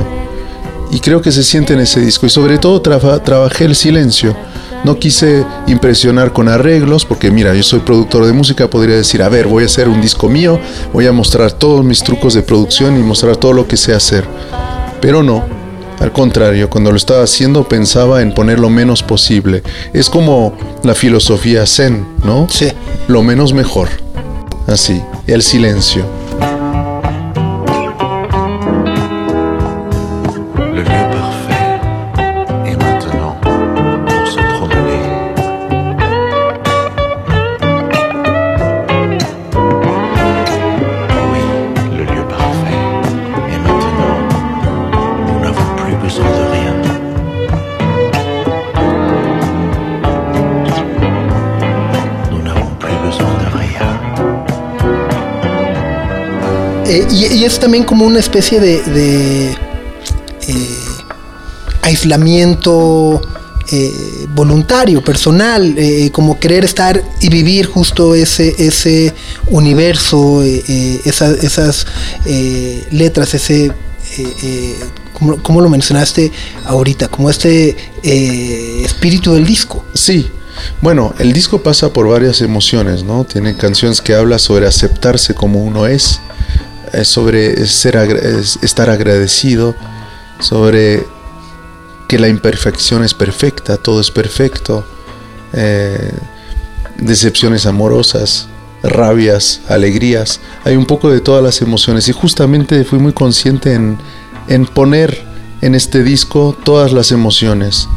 Y 0.90 0.98
creo 1.00 1.20
que 1.22 1.30
se 1.30 1.44
siente 1.44 1.74
en 1.74 1.80
ese 1.80 2.00
disco. 2.00 2.26
Y 2.26 2.30
sobre 2.30 2.58
todo 2.58 2.80
traba- 2.82 3.22
trabajé 3.22 3.66
el 3.66 3.76
silencio. 3.76 4.34
No 4.84 4.98
quise 4.98 5.44
impresionar 5.66 6.32
con 6.32 6.48
arreglos, 6.48 7.04
porque 7.04 7.30
mira, 7.30 7.54
yo 7.54 7.62
soy 7.62 7.80
productor 7.80 8.26
de 8.26 8.32
música, 8.32 8.68
podría 8.68 8.96
decir, 8.96 9.22
a 9.22 9.28
ver, 9.28 9.46
voy 9.46 9.64
a 9.64 9.66
hacer 9.66 9.88
un 9.88 10.00
disco 10.00 10.28
mío, 10.28 10.58
voy 10.92 11.06
a 11.06 11.12
mostrar 11.12 11.52
todos 11.52 11.84
mis 11.84 12.02
trucos 12.02 12.34
de 12.34 12.42
producción 12.42 12.98
y 12.98 13.02
mostrar 13.02 13.36
todo 13.36 13.52
lo 13.52 13.68
que 13.68 13.76
sé 13.76 13.94
hacer. 13.94 14.26
Pero 15.00 15.22
no, 15.22 15.44
al 16.00 16.12
contrario, 16.12 16.70
cuando 16.70 16.90
lo 16.90 16.96
estaba 16.96 17.22
haciendo 17.22 17.68
pensaba 17.68 18.22
en 18.22 18.32
poner 18.32 18.58
lo 18.58 18.70
menos 18.70 19.02
posible. 19.02 19.62
Es 19.92 20.08
como 20.08 20.56
la 20.82 20.94
filosofía 20.94 21.66
zen, 21.66 22.06
¿no? 22.24 22.48
Sí. 22.50 22.68
Lo 23.06 23.22
menos 23.22 23.52
mejor. 23.52 23.88
Así, 24.66 25.02
el 25.26 25.42
silencio. 25.42 26.19
Es 57.50 57.58
también 57.60 57.84
como 57.84 58.06
una 58.06 58.20
especie 58.20 58.60
de, 58.60 59.50
eh, 59.50 59.56
aislamiento 61.82 63.20
eh, 63.72 64.26
voluntario, 64.34 65.02
personal, 65.02 65.74
eh, 65.78 66.10
como 66.12 66.38
querer 66.38 66.64
estar 66.64 67.02
y 67.20 67.28
vivir 67.28 67.66
justo 67.66 68.14
ese, 68.14 68.54
ese 68.58 69.14
universo, 69.48 70.42
esa- 70.42 71.32
esas 71.34 71.86
letras, 72.90 73.34
ese, 73.34 73.70
como, 75.12 75.40
como 75.42 75.60
lo 75.60 75.68
mencionaste 75.68 76.32
ahorita, 76.64 77.08
como 77.08 77.30
este 77.30 77.76
espíritu 78.84 79.34
del 79.34 79.46
disco. 79.46 79.84
Sí, 79.94 80.28
bueno, 80.80 81.14
el 81.18 81.32
disco 81.32 81.62
pasa 81.62 81.92
por 81.92 82.08
varias 82.08 82.40
emociones, 82.40 83.04
¿no? 83.04 83.24
Tiene 83.24 83.56
canciones 83.56 84.00
que 84.00 84.14
habla 84.14 84.38
sobre 84.40 84.66
aceptarse 84.66 85.32
como 85.34 85.62
uno 85.62 85.86
es, 85.86 86.18
sobre 87.04 87.66
ser 87.66 87.96
estar 88.62 88.90
agradecido, 88.90 89.74
sobre 90.40 91.06
que 92.08 92.18
la 92.18 92.28
imperfección 92.28 93.04
es 93.04 93.14
perfecta, 93.14 93.76
todo 93.76 94.00
es 94.00 94.10
perfecto, 94.10 94.84
eh, 95.52 96.12
decepciones 96.98 97.66
amorosas, 97.66 98.48
rabias, 98.82 99.60
alegrías, 99.68 100.40
hay 100.64 100.76
un 100.76 100.86
poco 100.86 101.10
de 101.10 101.20
todas 101.20 101.42
las 101.42 101.60
emociones 101.62 102.08
y 102.08 102.12
justamente 102.12 102.84
fui 102.84 102.98
muy 102.98 103.12
consciente 103.12 103.74
en, 103.74 103.98
en 104.48 104.66
poner 104.66 105.22
en 105.60 105.74
este 105.74 106.02
disco 106.02 106.56
todas 106.64 106.92
las 106.92 107.12
emociones, 107.12 107.88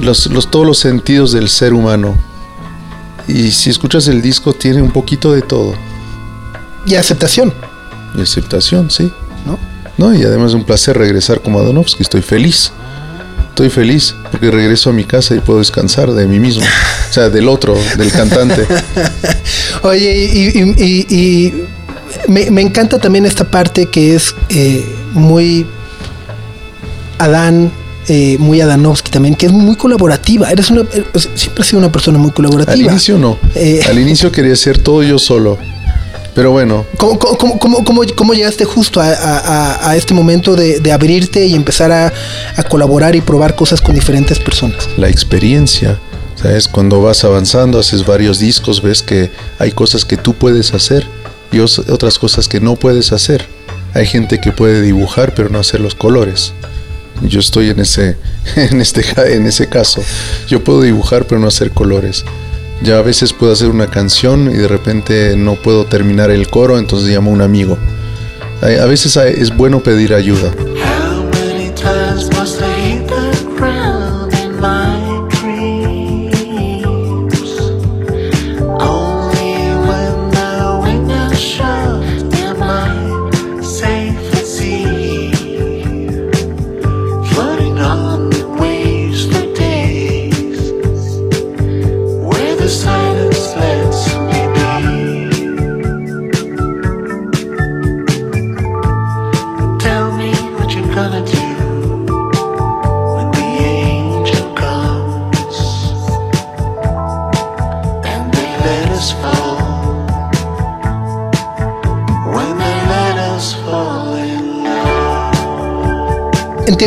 los- 0.00 0.28
todos 0.50 0.66
los 0.66 0.78
sentidos 0.78 1.32
del 1.32 1.48
ser 1.48 1.72
humano. 1.72 2.16
Y 3.28 3.50
si 3.52 3.70
escuchas 3.70 4.06
el 4.08 4.20
disco 4.22 4.52
tiene 4.52 4.82
un 4.82 4.90
poquito 4.92 5.32
de 5.32 5.42
todo. 5.42 5.74
Y 6.86 6.94
aceptación, 6.96 7.52
Y 8.16 8.22
aceptación, 8.22 8.90
sí. 8.90 9.10
¿no? 9.44 9.58
No, 9.98 10.14
y 10.14 10.22
además 10.24 10.48
es 10.50 10.54
un 10.54 10.64
placer 10.64 10.96
regresar 10.98 11.40
como 11.40 11.58
Adonovsky, 11.60 12.02
estoy 12.02 12.22
feliz. 12.22 12.72
Estoy 13.48 13.70
feliz 13.70 14.14
porque 14.30 14.50
regreso 14.50 14.90
a 14.90 14.92
mi 14.92 15.04
casa 15.04 15.34
y 15.34 15.40
puedo 15.40 15.60
descansar 15.60 16.12
de 16.12 16.26
mí 16.26 16.38
mismo. 16.38 16.62
O 17.08 17.12
sea, 17.12 17.30
del 17.30 17.48
otro, 17.48 17.74
del 17.96 18.12
cantante. 18.12 18.66
Oye, 19.82 20.12
y, 20.14 20.58
y- 20.58 20.74
y- 20.84 21.14
y 21.16 21.64
me, 22.28 22.50
me 22.50 22.60
encanta 22.60 22.98
también 22.98 23.24
esta 23.24 23.44
parte 23.50 23.86
que 23.86 24.14
es 24.14 24.34
eh, 24.50 24.84
muy 25.14 25.66
Adán, 27.18 27.72
eh, 28.08 28.36
muy 28.38 28.60
Adanovsky 28.60 29.10
también, 29.10 29.34
que 29.34 29.46
es 29.46 29.52
muy 29.52 29.76
colaborativa. 29.76 30.50
Eres 30.50 30.70
una, 30.70 30.82
eh, 30.92 31.04
siempre 31.34 31.62
has 31.62 31.66
sido 31.66 31.78
una 31.78 31.90
persona 31.90 32.18
muy 32.18 32.30
colaborativa. 32.32 32.74
Al 32.74 32.80
inicio 32.92 33.18
no. 33.18 33.38
Eh. 33.54 33.80
Al 33.88 33.98
inicio 33.98 34.30
quería 34.30 34.52
hacer 34.52 34.78
todo 34.78 35.02
yo 35.02 35.18
solo. 35.18 35.56
Pero 36.36 36.52
bueno, 36.52 36.86
¿Cómo, 36.98 37.18
cómo- 37.18 37.58
cómo- 37.58 37.82
cómo- 37.84 38.04
cómo- 38.14 38.34
llegaste 38.34 38.64
justo 38.66 39.00
a, 39.00 39.06
a- 39.08 39.90
a- 39.90 39.96
este 39.96 40.12
momento 40.14 40.54
de, 40.54 40.78
de 40.80 40.92
abrirte 40.92 41.46
y 41.46 41.54
empezar 41.54 41.90
a, 41.90 42.12
a 42.56 42.62
colaborar 42.64 43.16
y 43.16 43.22
probar 43.22 43.56
cosas 43.56 43.80
con 43.80 43.94
diferentes 43.94 44.38
personas? 44.38 44.88
la 44.98 45.08
experiencia, 45.08 45.98
¿sabes? 46.40 46.68
Cuando 46.68 47.00
vas 47.00 47.24
avanzando, 47.24 47.78
haces 47.80 48.04
varios 48.04 48.38
discos, 48.38 48.82
ves 48.82 49.02
que 49.02 49.30
hay 49.58 49.72
cosas 49.72 50.04
que 50.04 50.16
tú 50.18 50.34
puedes 50.34 50.74
hacer 50.74 51.06
y 51.52 51.58
otras 51.60 52.18
cosas 52.18 52.46
que 52.48 52.60
no 52.60 52.76
puedes 52.76 53.12
hacer. 53.12 53.46
Hay 53.94 54.04
gente 54.06 54.38
que 54.38 54.52
puede 54.52 54.82
dibujar 54.82 55.34
pero 55.34 55.48
no 55.48 55.58
hacer 55.58 55.80
los 55.80 55.94
colores. 55.94 56.52
Yo 57.22 57.40
estoy 57.40 57.70
en 57.70 57.80
ese, 57.80 58.18
en 58.56 58.82
este, 58.82 59.02
en 59.34 59.46
ese 59.46 59.68
caso. 59.70 60.02
Yo 60.48 60.62
puedo 60.62 60.82
dibujar 60.82 61.24
pero 61.26 61.40
no 61.40 61.48
hacer 61.48 61.70
colores. 61.70 62.26
Ya 62.82 62.98
a 62.98 63.02
veces 63.02 63.32
puedo 63.32 63.52
hacer 63.52 63.68
una 63.68 63.88
canción 63.88 64.50
y 64.50 64.54
de 64.54 64.68
repente 64.68 65.34
no 65.36 65.54
puedo 65.54 65.86
terminar 65.86 66.30
el 66.30 66.48
coro, 66.48 66.78
entonces 66.78 67.08
llamo 67.08 67.30
a 67.30 67.34
un 67.34 67.40
amigo. 67.42 67.78
A 68.62 68.86
veces 68.86 69.16
es 69.16 69.56
bueno 69.56 69.80
pedir 69.80 70.14
ayuda. 70.14 70.52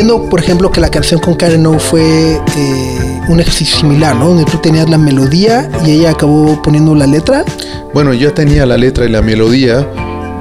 Entiendo, 0.00 0.28
por 0.30 0.40
ejemplo, 0.40 0.70
que 0.72 0.80
la 0.80 0.88
canción 0.90 1.20
con 1.20 1.34
Karen 1.34 1.66
O 1.66 1.78
fue 1.78 2.40
eh, 2.56 3.20
un 3.28 3.38
ejercicio 3.40 3.76
similar, 3.78 4.16
¿no? 4.16 4.28
Donde 4.28 4.44
tú 4.44 4.56
tenías 4.58 4.88
la 4.88 4.96
melodía 4.98 5.68
y 5.84 5.90
ella 5.92 6.10
acabó 6.12 6.60
poniendo 6.62 6.94
la 6.94 7.06
letra. 7.06 7.44
Bueno, 7.92 8.14
yo 8.14 8.32
tenía 8.32 8.64
la 8.64 8.78
letra 8.78 9.04
y 9.04 9.10
la 9.10 9.20
melodía, 9.20 9.86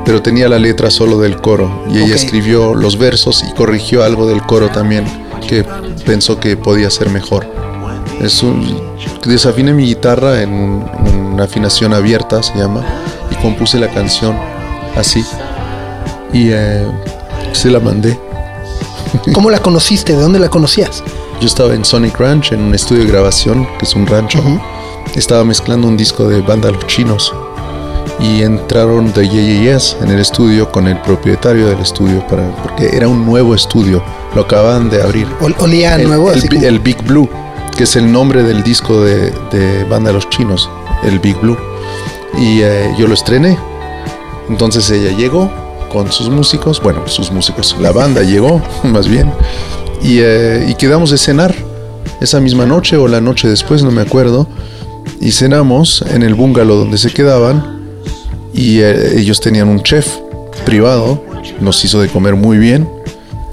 pero 0.05 0.21
tenía 0.21 0.47
la 0.47 0.59
letra 0.59 0.89
solo 0.89 1.19
del 1.19 1.41
coro. 1.41 1.83
Y 1.91 1.97
ella 1.97 2.15
Ok. 2.15 2.21
escribió 2.23 2.73
los 2.73 2.97
versos 2.97 3.43
y 3.49 3.53
corrigió 3.53 4.03
algo 4.03 4.27
del 4.27 4.41
coro 4.43 4.69
también, 4.69 5.03
que 5.47 5.65
pensó 6.05 6.39
que 6.39 6.55
podía 6.55 6.89
ser 6.89 7.09
mejor. 7.09 7.45
Es 8.21 8.41
un, 8.43 8.65
desafiné 9.25 9.73
mi 9.73 9.85
guitarra 9.87 10.41
en 10.41 10.53
un- 10.53 10.85
una 11.33 11.43
afinación 11.43 11.93
abierta, 11.93 12.41
se 12.43 12.57
llama, 12.57 12.83
y 13.31 13.35
compuse 13.41 13.77
la 13.77 13.89
canción 13.89 14.37
así. 14.95 15.23
Y 16.31 16.49
eh, 16.51 16.85
se 17.51 17.69
la 17.69 17.79
mandé. 17.81 18.17
¿Cómo 19.33 19.49
la 19.49 19.59
conociste? 19.59 20.13
¿De 20.15 20.21
dónde 20.21 20.39
la 20.39 20.49
conocías? 20.49 21.03
Yo 21.39 21.47
estaba 21.47 21.73
en 21.73 21.85
Sonic 21.85 22.19
Ranch, 22.19 22.51
en 22.51 22.61
un 22.61 22.73
estudio 22.75 23.03
de 23.03 23.09
grabación, 23.11 23.67
que 23.77 23.85
es 23.85 23.95
un 23.95 24.05
rancho. 24.07 24.39
Estaba 25.15 25.43
mezclando 25.43 25.87
un 25.87 25.97
disco 25.97 26.27
de 26.27 26.41
banda 26.41 26.71
Los 26.71 26.85
Chinos. 26.87 27.33
Y 28.19 28.41
entraron 28.43 29.13
de 29.13 29.27
Yes 29.29 29.95
en 30.01 30.09
el 30.09 30.19
estudio 30.19 30.69
con 30.71 30.87
el 30.87 30.99
propietario 31.01 31.67
del 31.67 31.79
estudio, 31.79 32.25
para, 32.27 32.53
porque 32.63 32.89
era 32.95 33.07
un 33.07 33.25
nuevo 33.25 33.55
estudio. 33.55 34.03
Lo 34.35 34.41
acaban 34.41 34.89
de 34.89 35.01
abrir. 35.01 35.25
Ol- 35.39 35.55
olía 35.59 35.95
el, 35.95 36.07
nuevo, 36.07 36.29
el 36.31 36.39
así 36.39 36.47
como- 36.49 36.61
el 36.65 36.79
Big 36.79 37.01
Blue, 37.03 37.29
que 37.77 37.83
es 37.85 37.95
el 37.95 38.11
nombre 38.11 38.43
del 38.43 38.61
disco 38.61 39.01
de, 39.01 39.31
de 39.51 39.85
banda 39.85 40.11
Los 40.11 40.29
Chinos, 40.29 40.69
el 41.03 41.19
Big 41.19 41.37
Blue. 41.39 41.57
Y 42.37 42.59
eh, 42.61 42.93
yo 42.97 43.07
lo 43.07 43.13
estrené. 43.13 43.57
Entonces 44.49 44.89
ella 44.91 45.15
llegó 45.15 45.49
con 45.89 46.11
sus 46.11 46.29
músicos, 46.29 46.81
bueno, 46.81 47.07
sus 47.07 47.31
músicos, 47.31 47.75
la 47.81 47.91
banda 47.91 48.23
llegó, 48.23 48.61
más 48.83 49.07
bien, 49.07 49.31
y, 50.01 50.19
eh, 50.19 50.65
y 50.69 50.75
quedamos 50.75 51.11
de 51.11 51.17
cenar 51.17 51.53
esa 52.21 52.39
misma 52.39 52.65
noche 52.65 52.97
o 52.97 53.07
la 53.07 53.21
noche 53.21 53.47
después, 53.47 53.83
no 53.83 53.91
me 53.91 54.01
acuerdo, 54.01 54.47
y 55.19 55.31
cenamos 55.31 56.03
en 56.09 56.23
el 56.23 56.35
bungalow 56.35 56.77
donde 56.77 56.97
se 56.97 57.11
quedaban, 57.11 57.79
y 58.53 58.79
eh, 58.79 59.19
ellos 59.19 59.39
tenían 59.39 59.67
un 59.67 59.81
chef 59.83 60.07
privado, 60.65 61.23
nos 61.59 61.83
hizo 61.83 62.01
de 62.01 62.07
comer 62.07 62.35
muy 62.35 62.57
bien, 62.57 62.89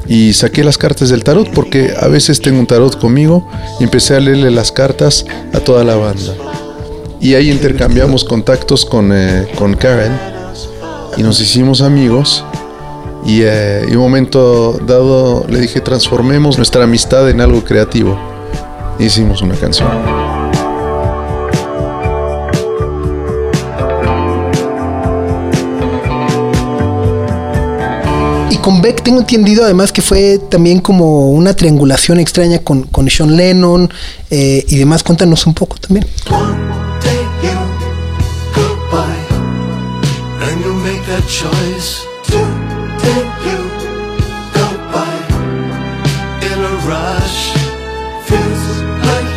y 0.09 0.33
saqué 0.35 0.63
las 0.63 0.79
cartas 0.79 1.09
del 1.09 1.25
tarot 1.25 1.51
porque 1.51 1.93
a 2.01 2.07
veces 2.09 2.41
tengo 2.41 2.61
un 2.61 2.67
tarot 2.67 2.97
conmigo 2.99 3.49
y 3.81 3.85
empecé 3.85 4.15
a 4.15 4.21
leerle 4.21 4.53
las 4.53 4.71
cartas 4.71 5.27
a 5.53 5.59
toda 5.59 5.83
la 5.83 5.97
banda. 5.97 6.33
Y 7.21 7.35
ahí 7.35 7.51
intercambiamos 7.51 8.23
contactos 8.23 8.85
con, 8.85 9.11
eh, 9.13 9.49
con 9.57 9.75
Karen 9.75 10.36
y 11.17 11.23
nos 11.23 11.41
hicimos 11.41 11.81
amigos. 11.81 12.45
Y 13.25 13.43
eh, 13.43 13.83
en 13.83 13.97
un 13.97 14.03
momento 14.03 14.79
dado 14.87 15.47
le 15.49 15.61
dije, 15.61 15.81
transformemos 15.81 16.57
nuestra 16.59 16.85
amistad 16.85 17.29
en 17.29 17.41
algo 17.41 17.65
creativo. 17.65 18.17
Hicimos 18.99 19.43
una 19.43 19.57
canción. 19.57 19.89
Y 28.51 28.57
con 28.59 28.81
Beck 28.81 29.03
tengo 29.03 29.21
entendido 29.21 29.65
además 29.65 29.91
que 29.91 30.03
fue 30.03 30.39
también 30.49 30.81
como 30.81 31.31
una 31.33 31.55
triangulación 31.55 32.21
extraña 32.21 32.61
con, 32.61 32.85
con 32.85 33.11
Sean 33.11 33.37
Lennon 33.37 33.91
eh, 34.31 34.65
y 34.69 34.77
demás. 34.77 35.03
Cuéntanos 35.03 35.47
un 35.47 35.55
poco 35.55 35.77
también. 35.79 36.07
You 41.17 41.23
choice. 41.29 42.07
Today 42.25 43.25
you 43.47 43.61
go 44.53 44.69
by 44.93 45.17
in 46.49 46.59
a 46.61 46.75
rush. 46.85 47.41
Feels 48.29 48.65
like 49.09 49.31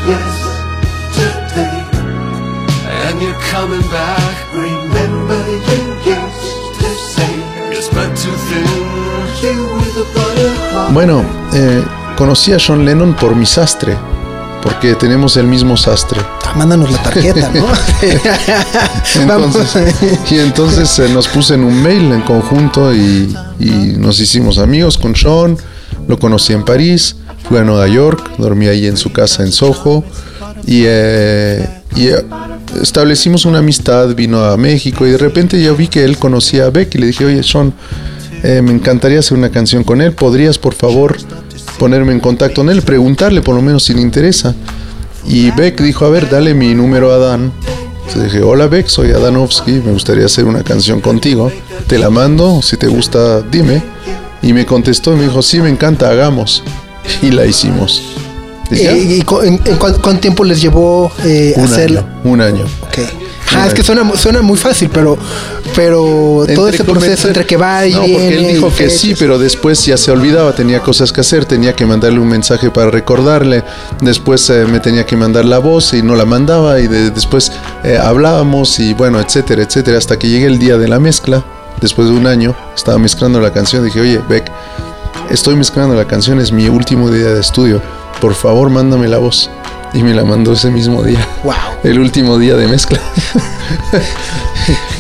and 2.89 3.21
you're 3.21 3.41
coming 3.53 3.85
back. 3.91 4.35
Remember 4.53 5.41
you 5.69 5.83
to 6.79 6.89
say. 7.13 7.33
You 7.71 9.55
with 9.75 9.97
a. 9.97 10.91
Bueno, 10.93 11.23
eh, 11.53 11.83
conocí 12.17 12.51
a 12.51 12.57
John 12.57 12.83
Lennon 12.83 13.13
por 13.13 13.35
mi 13.35 13.45
sastre, 13.45 13.97
porque 14.61 14.95
tenemos 14.95 15.37
el 15.37 15.47
mismo 15.47 15.77
sastre. 15.77 16.19
Ah, 16.45 16.53
Mándanos 16.55 16.91
la 16.91 17.01
tarjeta, 17.03 17.51
¿no? 17.53 17.67
Entonces, 19.21 19.95
y 20.31 20.39
entonces 20.39 20.99
eh, 20.99 21.09
nos 21.09 21.27
puse 21.27 21.55
en 21.55 21.63
un 21.63 21.81
mail 21.81 22.11
en 22.11 22.21
conjunto 22.21 22.93
y, 22.93 23.35
y 23.59 23.69
nos 23.97 24.19
hicimos 24.19 24.57
amigos 24.57 24.97
con 24.97 25.15
Sean. 25.15 25.57
Lo 26.07 26.17
conocí 26.17 26.53
en 26.53 26.63
París, 26.63 27.17
fui 27.47 27.57
a 27.57 27.63
Nueva 27.63 27.87
York, 27.87 28.31
dormí 28.37 28.67
ahí 28.67 28.87
en 28.87 28.97
su 28.97 29.11
casa 29.11 29.43
en 29.43 29.51
Soho 29.51 30.03
y, 30.65 30.83
eh, 30.85 31.67
y, 31.95 32.07
eh, 32.07 32.25
establecimos 32.81 33.45
una 33.45 33.59
amistad. 33.59 34.13
Vino 34.15 34.43
a 34.43 34.57
México 34.57 35.05
y 35.05 35.11
de 35.11 35.17
repente 35.17 35.61
yo 35.61 35.75
vi 35.75 35.87
que 35.87 36.03
él 36.03 36.17
conocía 36.17 36.65
a 36.65 36.69
Beck 36.69 36.95
y 36.95 36.97
le 36.99 37.07
dije, 37.07 37.25
oye, 37.25 37.43
Sean, 37.43 37.73
eh, 38.43 38.61
me 38.61 38.71
encantaría 38.71 39.19
hacer 39.19 39.37
una 39.37 39.49
canción 39.49 39.83
con 39.83 40.01
él. 40.01 40.13
¿Podrías, 40.13 40.57
por 40.57 40.73
favor, 40.73 41.17
ponerme 41.79 42.11
en 42.13 42.19
contacto 42.19 42.61
con 42.61 42.69
él? 42.69 42.83
Preguntarle 42.83 43.41
por 43.41 43.55
lo 43.55 43.61
menos 43.63 43.83
si 43.85 43.95
le 43.95 44.01
interesa. 44.01 44.53
Y 45.25 45.49
Beck 45.51 45.81
dijo, 45.81 46.05
a 46.05 46.09
ver, 46.09 46.29
dale 46.29 46.53
mi 46.53 46.75
número 46.75 47.11
a 47.11 47.17
Dan. 47.17 47.51
Entonces 48.07 48.31
dije, 48.31 48.43
hola 48.43 48.67
Beck, 48.67 48.87
soy 48.87 49.11
Adanovsky, 49.11 49.71
me 49.85 49.91
gustaría 49.91 50.25
hacer 50.25 50.45
una 50.45 50.63
canción 50.63 50.99
contigo. 51.01 51.51
Te 51.87 51.97
la 51.97 52.09
mando, 52.11 52.61
si 52.61 52.77
te 52.77 52.87
gusta, 52.87 53.41
dime. 53.41 53.81
Y 54.41 54.53
me 54.53 54.65
contestó 54.65 55.13
y 55.13 55.17
me 55.17 55.23
dijo, 55.23 55.41
sí, 55.41 55.59
me 55.59 55.69
encanta, 55.69 56.09
hagamos. 56.09 56.63
Y 57.21 57.31
la 57.31 57.45
hicimos. 57.45 58.01
Y 58.71 58.75
Eh, 58.75 58.97
¿Y 58.97 59.13
en, 59.45 59.59
en 59.65 59.77
cuán- 59.77 59.97
cuánto 60.01 60.19
tiempo 60.19 60.43
les 60.43 60.61
llevó 60.61 61.11
eh, 61.25 61.53
un 61.57 61.63
hacerlo? 61.65 61.99
año, 62.01 62.19
un 62.23 62.41
año. 62.41 62.63
Ok. 62.83 62.99
Ah, 63.55 63.67
es 63.67 63.73
que 63.73 63.83
suena, 63.83 64.09
suena 64.15 64.41
muy 64.41 64.57
fácil, 64.57 64.89
pero, 64.93 65.17
pero 65.75 66.45
todo 66.55 66.69
ese 66.69 66.83
proceso 66.83 67.27
entre 67.27 67.45
que 67.45 67.57
va 67.57 67.85
y 67.87 67.93
No, 67.93 68.01
viene. 68.03 68.13
porque 68.19 68.37
él 68.37 68.47
dijo 68.55 68.73
que 68.75 68.89
sí, 68.89 69.15
pero 69.17 69.37
después 69.39 69.83
ya 69.85 69.97
se 69.97 70.11
olvidaba, 70.11 70.53
tenía 70.53 70.81
cosas 70.81 71.11
que 71.11 71.21
hacer, 71.21 71.45
tenía 71.45 71.73
que 71.75 71.85
mandarle 71.85 72.19
un 72.19 72.27
mensaje 72.27 72.69
para 72.69 72.91
recordarle, 72.91 73.63
después 74.01 74.49
eh, 74.49 74.65
me 74.65 74.79
tenía 74.79 75.05
que 75.05 75.15
mandar 75.15 75.45
la 75.45 75.57
voz 75.59 75.93
y 75.93 76.03
no 76.03 76.15
la 76.15 76.25
mandaba 76.25 76.79
y 76.79 76.87
de- 76.87 77.09
después 77.11 77.51
eh, 77.83 77.97
hablábamos 78.01 78.79
y 78.79 78.93
bueno, 78.93 79.19
etcétera, 79.19 79.63
etcétera, 79.63 79.97
hasta 79.97 80.17
que 80.19 80.29
llegue 80.29 80.45
el 80.45 80.59
día 80.59 80.77
de 80.77 80.87
la 80.87 80.99
mezcla, 80.99 81.43
después 81.81 82.07
de 82.09 82.13
un 82.15 82.27
año, 82.27 82.55
estaba 82.75 82.97
mezclando 82.99 83.39
la 83.41 83.51
canción, 83.51 83.83
dije, 83.83 83.99
oye, 83.99 84.21
Beck, 84.29 84.51
estoy 85.29 85.55
mezclando 85.55 85.95
la 85.95 86.05
canción, 86.05 86.39
es 86.39 86.51
mi 86.51 86.67
último 86.69 87.09
día 87.09 87.33
de 87.33 87.39
estudio, 87.41 87.81
por 88.21 88.35
favor 88.35 88.69
mándame 88.69 89.07
la 89.07 89.17
voz. 89.17 89.49
Y 89.93 90.03
me 90.03 90.13
la 90.13 90.23
mandó 90.23 90.53
ese 90.53 90.69
mismo 90.69 91.03
día. 91.03 91.25
Wow. 91.43 91.53
El 91.83 91.99
último 91.99 92.37
día 92.37 92.55
de 92.55 92.67
mezcla. 92.67 92.99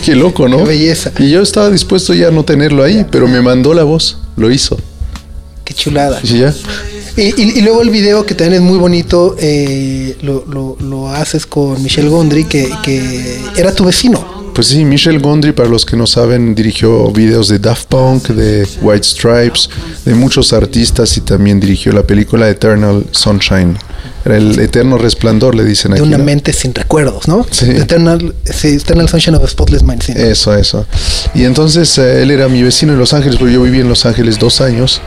Qué 0.05 0.15
loco, 0.15 0.47
¿no? 0.47 0.57
Qué 0.57 0.63
belleza. 0.63 1.11
Y 1.19 1.29
yo 1.29 1.41
estaba 1.41 1.69
dispuesto 1.69 2.13
ya 2.13 2.29
a 2.29 2.31
no 2.31 2.43
tenerlo 2.43 2.83
ahí, 2.83 3.05
pero 3.11 3.27
me 3.27 3.41
mandó 3.41 3.73
la 3.73 3.83
voz, 3.83 4.17
lo 4.37 4.49
hizo. 4.49 4.77
Qué 5.63 5.73
chulada. 5.73 6.19
Y 6.23 6.39
ya. 6.39 6.53
Y, 7.17 7.21
y- 7.41 7.59
y 7.59 7.61
luego 7.61 7.81
el 7.81 7.89
video 7.89 8.25
que 8.25 8.33
también 8.33 8.61
es 8.63 8.67
muy 8.67 8.77
bonito, 8.77 9.35
eh, 9.39 10.17
lo, 10.21 10.45
lo- 10.47 10.77
lo 10.79 11.09
haces 11.09 11.45
con 11.45 11.81
Michelle 11.83 12.09
Gondry, 12.09 12.45
que, 12.45 12.69
que 12.83 13.39
era 13.57 13.73
tu 13.75 13.85
vecino. 13.85 14.38
Pues 14.59 14.67
sí, 14.67 14.83
Michelle 14.83 15.19
Gondry, 15.19 15.53
para 15.53 15.69
los 15.69 15.85
que 15.85 15.95
no 15.95 16.05
saben, 16.05 16.53
dirigió 16.53 17.09
videos 17.13 17.47
de 17.47 17.59
Daft 17.59 17.85
Punk, 17.85 18.27
de 18.27 18.67
White 18.81 19.05
Stripes, 19.05 19.69
de 20.03 20.13
muchos 20.13 20.51
artistas 20.51 21.15
y 21.15 21.21
también 21.21 21.61
dirigió 21.61 21.93
la 21.93 22.03
película 22.03 22.49
Eternal 22.49 23.05
Sunshine. 23.11 23.77
Era 24.25 24.35
el 24.35 24.59
eterno 24.59 24.97
resplandor, 24.97 25.55
le 25.55 25.63
dicen 25.63 25.91
De 25.91 25.99
aquí. 25.99 26.07
una 26.09 26.17
¿no? 26.17 26.25
mente 26.25 26.51
sin 26.51 26.75
recuerdos, 26.75 27.25
¿no? 27.29 27.47
Sí. 27.49 27.69
Eternal, 27.69 28.35
sí, 28.43 28.67
Eternal 28.67 29.07
Sunshine 29.07 29.35
of 29.35 29.45
a 29.45 29.47
Spotless 29.47 29.81
Mind. 29.81 30.03
sí. 30.03 30.11
Eso, 30.13 30.53
eso. 30.53 30.85
Y 31.33 31.45
entonces 31.45 31.97
eh, 31.97 32.21
él 32.21 32.29
era 32.29 32.49
mi 32.49 32.61
vecino 32.61 32.91
en 32.91 32.99
Los 32.99 33.13
Ángeles, 33.13 33.37
porque 33.37 33.53
yo 33.53 33.61
viví 33.63 33.79
en 33.79 33.87
Los 33.87 34.05
Ángeles 34.05 34.39
dos 34.39 34.59
años 34.59 34.99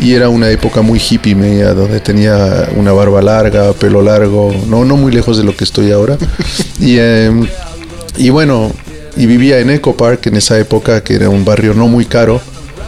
y 0.00 0.14
era 0.14 0.28
una 0.30 0.50
época 0.50 0.82
muy 0.82 0.98
hippie 0.98 1.36
media, 1.36 1.74
donde 1.74 2.00
tenía 2.00 2.68
una 2.74 2.90
barba 2.90 3.22
larga, 3.22 3.72
pelo 3.72 4.02
largo, 4.02 4.52
no, 4.66 4.84
no 4.84 4.96
muy 4.96 5.12
lejos 5.12 5.38
de 5.38 5.44
lo 5.44 5.56
que 5.56 5.62
estoy 5.62 5.92
ahora. 5.92 6.18
y, 6.80 6.96
eh, 6.98 7.30
y 8.16 8.30
bueno, 8.30 8.72
y 9.16 9.26
vivía 9.26 9.58
en 9.58 9.70
Echo 9.70 9.96
Park 9.96 10.26
en 10.26 10.36
esa 10.36 10.58
época, 10.58 11.02
que 11.02 11.14
era 11.14 11.28
un 11.28 11.44
barrio 11.44 11.74
no 11.74 11.88
muy 11.88 12.04
caro. 12.04 12.40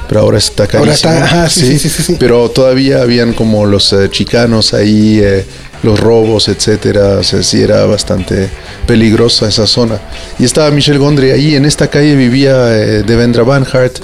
Pero 0.08 0.20
ahora 0.20 0.36
está 0.38 0.66
carísimo. 0.66 1.10
Ahora 1.10 1.24
está, 1.24 1.48
sí, 1.48 1.78
sí, 1.78 1.88
sí. 1.88 2.16
Pero 2.18 2.50
todavía 2.50 3.00
habían 3.00 3.32
como 3.32 3.64
los 3.64 3.92
eh, 3.94 4.08
chicanos 4.10 4.74
ahí, 4.74 5.20
eh, 5.22 5.44
los 5.82 5.98
robos, 6.00 6.48
etcétera. 6.48 7.18
O 7.18 7.22
sea, 7.22 7.42
sí 7.42 7.62
era 7.62 7.86
bastante 7.86 8.50
peligrosa 8.86 9.48
esa 9.48 9.66
zona. 9.66 9.98
Y 10.38 10.44
estaba 10.44 10.70
Michelle 10.70 10.98
Gondry 10.98 11.30
ahí. 11.30 11.54
En 11.54 11.64
esta 11.64 11.88
calle 11.88 12.14
vivía 12.14 12.76
eh, 12.76 13.02
Devendra 13.04 13.42
Banhart. 13.42 14.00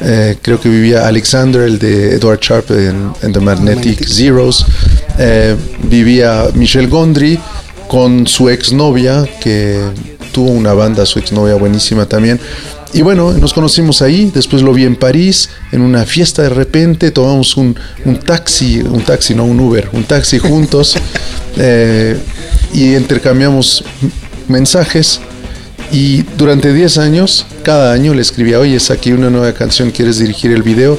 eh, 0.00 0.36
creo 0.40 0.58
que 0.58 0.70
vivía 0.70 1.06
Alexander, 1.06 1.62
el 1.62 1.78
de 1.78 2.14
Edward 2.14 2.40
Sharp 2.40 2.70
en, 2.70 3.12
en 3.20 3.32
The 3.32 3.40
Magnetic 3.40 4.06
Zeros. 4.08 4.64
eh, 5.18 5.56
vivía 5.82 6.46
Michelle 6.54 6.86
Gondry 6.88 7.38
con 7.86 8.26
su 8.26 8.48
exnovia, 8.48 9.28
que 9.42 9.78
tuvo 10.32 10.50
una 10.50 10.72
banda, 10.72 11.04
su 11.06 11.18
exnovia 11.18 11.54
buenísima 11.54 12.06
también. 12.06 12.40
Y 12.92 13.02
bueno, 13.02 13.32
nos 13.32 13.52
conocimos 13.52 14.02
ahí, 14.02 14.32
después 14.34 14.62
lo 14.62 14.72
vi 14.72 14.84
en 14.84 14.96
París, 14.96 15.50
en 15.70 15.80
una 15.80 16.04
fiesta 16.04 16.42
de 16.42 16.48
repente, 16.48 17.12
tomamos 17.12 17.56
un, 17.56 17.76
un 18.04 18.16
taxi, 18.18 18.80
un 18.80 19.02
taxi, 19.02 19.34
no 19.34 19.44
un 19.44 19.60
Uber, 19.60 19.88
un 19.92 20.02
taxi 20.02 20.38
juntos 20.38 20.96
eh, 21.56 22.18
y 22.74 22.96
intercambiamos 22.96 23.84
mensajes. 24.48 25.20
Y 25.92 26.22
durante 26.36 26.72
10 26.72 26.98
años, 26.98 27.46
cada 27.62 27.92
año 27.92 28.14
le 28.14 28.22
escribía, 28.22 28.58
oye, 28.58 28.78
saqué 28.80 29.12
una 29.12 29.30
nueva 29.30 29.52
canción, 29.52 29.90
¿quieres 29.90 30.18
dirigir 30.18 30.52
el 30.52 30.62
video? 30.62 30.98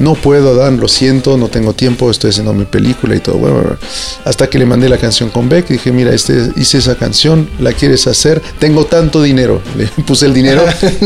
No 0.00 0.14
puedo, 0.14 0.54
Dan, 0.54 0.80
lo 0.80 0.88
siento, 0.88 1.36
no 1.36 1.48
tengo 1.48 1.74
tiempo, 1.74 2.10
estoy 2.10 2.30
haciendo 2.30 2.52
mi 2.54 2.64
película 2.64 3.14
y 3.14 3.20
todo. 3.20 3.36
Bueno, 3.36 3.76
hasta 4.24 4.48
que 4.48 4.58
le 4.58 4.66
mandé 4.66 4.88
la 4.88 4.98
canción 4.98 5.28
con 5.30 5.48
Beck, 5.48 5.68
dije, 5.68 5.92
mira, 5.92 6.12
este, 6.14 6.48
hice 6.56 6.78
esa 6.78 6.96
canción, 6.96 7.48
¿la 7.58 7.72
quieres 7.72 8.06
hacer? 8.06 8.40
Tengo 8.58 8.86
tanto 8.86 9.22
dinero. 9.22 9.60
Le 9.76 9.86
puse 10.04 10.26
el 10.26 10.34
dinero 10.34 10.64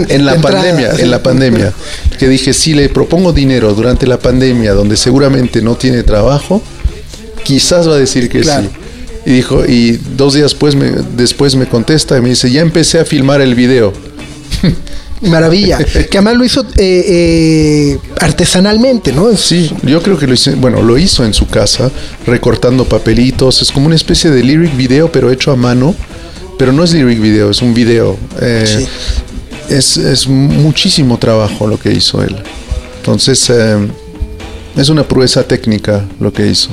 en 0.08 0.24
la 0.24 0.36
pandemia, 0.40 0.92
en 0.98 1.10
la 1.10 1.22
pandemia. 1.22 1.72
Que 2.18 2.28
dije, 2.28 2.52
si 2.54 2.72
le 2.74 2.88
propongo 2.88 3.32
dinero 3.32 3.74
durante 3.74 4.06
la 4.06 4.18
pandemia, 4.18 4.72
donde 4.74 4.96
seguramente 4.96 5.60
no 5.60 5.74
tiene 5.76 6.02
trabajo, 6.04 6.62
quizás 7.42 7.88
va 7.88 7.94
a 7.94 7.98
decir 7.98 8.28
que 8.28 8.40
Claro. 8.40 8.68
sí. 8.68 8.76
Y 9.26 9.32
dijo, 9.32 9.64
y 9.64 9.98
dos 10.16 10.34
días 10.34 10.52
después 10.52 10.74
me, 10.76 10.90
después 11.16 11.56
me 11.56 11.66
contesta 11.66 12.16
y 12.18 12.20
me 12.20 12.28
dice, 12.28 12.50
ya 12.50 12.60
empecé 12.60 13.00
a 13.00 13.04
filmar 13.04 13.40
el 13.40 13.54
video. 13.54 13.92
Maravilla. 15.30 15.78
que 15.78 16.18
además 16.18 16.36
lo 16.36 16.44
hizo 16.44 16.62
eh, 16.76 17.04
eh, 17.08 17.98
artesanalmente, 18.20 19.12
¿no? 19.12 19.30
Es- 19.30 19.40
Sí, 19.40 19.70
yo 19.82 20.02
creo 20.02 20.18
que 20.18 20.26
lo 20.26 20.34
hice, 20.34 20.54
bueno, 20.54 20.82
lo 20.82 20.96
hizo 20.98 21.24
en 21.24 21.34
su 21.34 21.46
casa, 21.46 21.90
recortando 22.26 22.84
papelitos, 22.84 23.62
es 23.62 23.70
como 23.72 23.86
una 23.86 23.96
especie 23.96 24.30
de 24.30 24.42
lyric 24.42 24.76
video, 24.76 25.10
pero 25.12 25.30
hecho 25.30 25.50
a 25.52 25.56
mano, 25.56 25.94
pero 26.58 26.72
no 26.72 26.84
es 26.84 26.92
lyric 26.92 27.20
video, 27.20 27.50
es 27.50 27.62
un 27.62 27.74
video. 27.74 28.16
Eh, 28.40 28.64
Sí. 28.66 29.74
es, 29.74 29.96
es 29.96 30.26
muchísimo 30.28 31.18
trabajo 31.18 31.66
lo 31.66 31.78
que 31.78 31.92
hizo 31.92 32.22
él. 32.22 32.36
Entonces, 32.98 33.48
eh, 33.50 33.76
es 34.76 34.88
una 34.88 35.06
proeza 35.06 35.42
técnica 35.46 36.04
lo 36.20 36.32
que 36.32 36.46
hizo. 36.46 36.70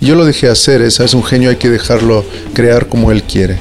Yo 0.00 0.14
lo 0.14 0.24
dejé 0.26 0.48
hacer, 0.48 0.82
es 0.82 0.98
un 1.14 1.24
genio, 1.24 1.48
hay 1.50 1.56
que 1.56 1.70
dejarlo 1.70 2.24
crear 2.52 2.88
como 2.88 3.10
él 3.12 3.22
quiere. 3.22 3.58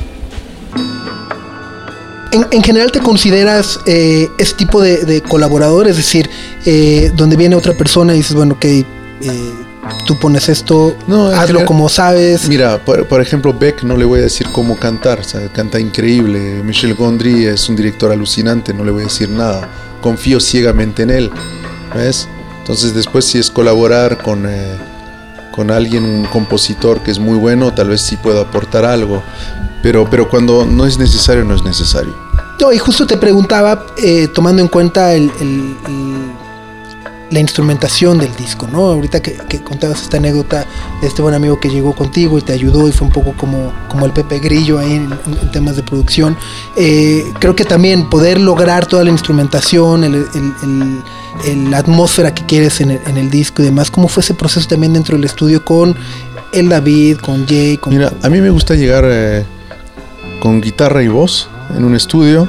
En, 2.35 2.45
en 2.51 2.63
general 2.63 2.91
te 2.91 2.99
consideras 2.99 3.79
eh, 3.85 4.29
ese 4.37 4.53
tipo 4.55 4.81
de, 4.81 5.05
de 5.05 5.21
colaborador, 5.21 5.87
es 5.87 5.97
decir, 5.97 6.29
eh, 6.65 7.11
donde 7.15 7.35
viene 7.35 7.55
otra 7.55 7.73
persona 7.73 8.13
y 8.13 8.17
dices, 8.17 8.35
bueno, 8.35 8.55
ok, 8.55 8.65
eh, 8.65 8.85
tú 10.05 10.17
pones 10.19 10.49
esto, 10.49 10.95
No, 11.07 11.27
hazlo 11.27 11.45
general- 11.47 11.65
como 11.65 11.87
sabes. 11.89 12.47
Mira, 12.49 12.83
por, 12.83 13.05
por 13.07 13.21
ejemplo, 13.21 13.53
Beck 13.53 13.83
no 13.83 13.95
le 13.95 14.05
voy 14.05 14.19
a 14.19 14.23
decir 14.23 14.47
cómo 14.51 14.75
cantar, 14.77 15.19
o 15.19 15.23
sea, 15.23 15.47
canta 15.53 15.79
increíble. 15.79 16.61
Michel 16.63 16.93
Gondry 16.95 17.45
es 17.45 17.69
un 17.69 17.75
director 17.75 18.11
alucinante, 18.11 18.73
no 18.73 18.83
le 18.83 18.91
voy 18.91 19.03
a 19.03 19.05
decir 19.05 19.29
nada. 19.29 19.69
Confío 20.01 20.39
ciegamente 20.39 21.03
en 21.03 21.09
él, 21.11 21.31
¿ves? 21.95 22.27
Entonces 22.59 22.93
después 22.93 23.25
si 23.25 23.37
es 23.37 23.49
colaborar 23.51 24.17
con, 24.23 24.45
eh, 24.47 24.75
con 25.51 25.69
alguien, 25.71 26.03
un 26.03 26.25
compositor 26.25 27.01
que 27.01 27.11
es 27.11 27.19
muy 27.19 27.37
bueno, 27.37 27.73
tal 27.73 27.89
vez 27.89 28.01
sí 28.01 28.17
puedo 28.17 28.41
aportar 28.41 28.85
algo. 28.85 29.23
Pero, 29.85 30.09
pero 30.09 30.27
cuando 30.27 30.65
no 30.65 30.87
es 30.87 30.97
necesario, 30.97 31.43
no 31.45 31.53
es 31.53 31.63
necesario. 31.63 32.11
No, 32.59 32.73
y 32.73 32.79
justo 32.79 33.05
te 33.05 33.17
preguntaba, 33.17 33.85
eh, 33.97 34.27
tomando 34.29 34.63
en 34.63 34.67
cuenta 34.67 35.13
el, 35.13 35.29
el- 35.39 35.77
el- 35.87 36.31
la 37.29 37.39
instrumentación 37.39 38.17
del 38.17 38.35
disco, 38.35 38.67
¿no? 38.71 38.79
Ahorita 38.91 39.21
que, 39.21 39.33
que 39.47 39.61
contabas 39.61 40.01
esta 40.01 40.17
anécdota 40.17 40.65
de 41.01 41.07
este 41.07 41.21
buen 41.21 41.35
amigo 41.35 41.59
que 41.59 41.69
llegó 41.69 41.93
contigo 41.93 42.39
y 42.39 42.41
te 42.41 42.53
ayudó 42.53 42.87
y 42.87 42.91
fue 42.93 43.05
un 43.05 43.13
poco 43.13 43.33
como, 43.37 43.71
como 43.89 44.07
el 44.07 44.11
Pepe 44.11 44.39
Grillo 44.39 44.79
ahí 44.79 44.93
en, 44.93 45.11
en 45.41 45.51
temas 45.51 45.75
de 45.75 45.83
producción. 45.83 46.35
Eh, 46.75 47.23
creo 47.39 47.55
que 47.55 47.63
también 47.65 48.09
poder 48.09 48.39
lograr 48.39 48.87
toda 48.87 49.03
la 49.03 49.11
instrumentación, 49.11 50.01
la 51.69 51.77
atmósfera 51.77 52.33
que 52.33 52.43
quieres 52.45 52.81
en 52.81 52.89
el, 52.91 52.99
en 53.05 53.17
el 53.17 53.29
disco 53.29 53.61
y 53.61 53.65
demás, 53.65 53.91
¿cómo 53.91 54.07
fue 54.07 54.21
ese 54.21 54.33
proceso 54.33 54.67
también 54.67 54.93
dentro 54.93 55.15
del 55.15 55.25
estudio 55.25 55.63
con 55.63 55.95
el 56.53 56.69
David, 56.69 57.17
con 57.17 57.45
Jay, 57.47 57.77
con... 57.77 57.93
Mira, 57.93 58.11
a 58.23 58.29
mí 58.29 58.41
me 58.41 58.49
gusta 58.49 58.73
llegar 58.75 59.03
eh, 59.07 59.45
con 60.39 60.61
guitarra 60.61 61.03
y 61.03 61.07
voz 61.07 61.49
en 61.75 61.83
un 61.83 61.95
estudio 61.95 62.47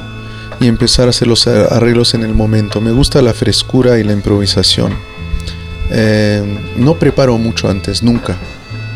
y 0.59 0.67
empezar 0.67 1.07
a 1.07 1.09
hacer 1.11 1.27
los 1.27 1.47
arreglos 1.47 2.13
en 2.13 2.23
el 2.23 2.33
momento. 2.33 2.81
Me 2.81 2.91
gusta 2.91 3.21
la 3.21 3.33
frescura 3.33 3.99
y 3.99 4.03
la 4.03 4.13
improvisación. 4.13 4.93
Eh, 5.91 6.43
no 6.75 6.95
preparo 6.95 7.37
mucho 7.37 7.69
antes, 7.69 8.03
nunca. 8.03 8.37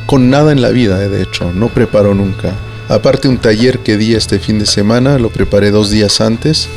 Con 0.06 0.30
nada 0.30 0.52
en 0.52 0.62
la 0.62 0.70
vida, 0.70 1.02
eh, 1.04 1.10
de 1.10 1.24
hecho, 1.24 1.52
no 1.54 1.70
preparo 1.70 2.14
nunca. 2.14 2.54
Aparte 2.90 3.28
un 3.28 3.38
taller 3.38 3.80
que 3.80 3.98
di 3.98 4.16
este 4.16 4.40
fin 4.40 4.60
de 4.60 4.66
semana, 4.66 5.18
lo 5.18 5.30
preparé 5.30 5.72
dos 5.72 5.90
días 5.90 6.20
antes. 6.20 6.68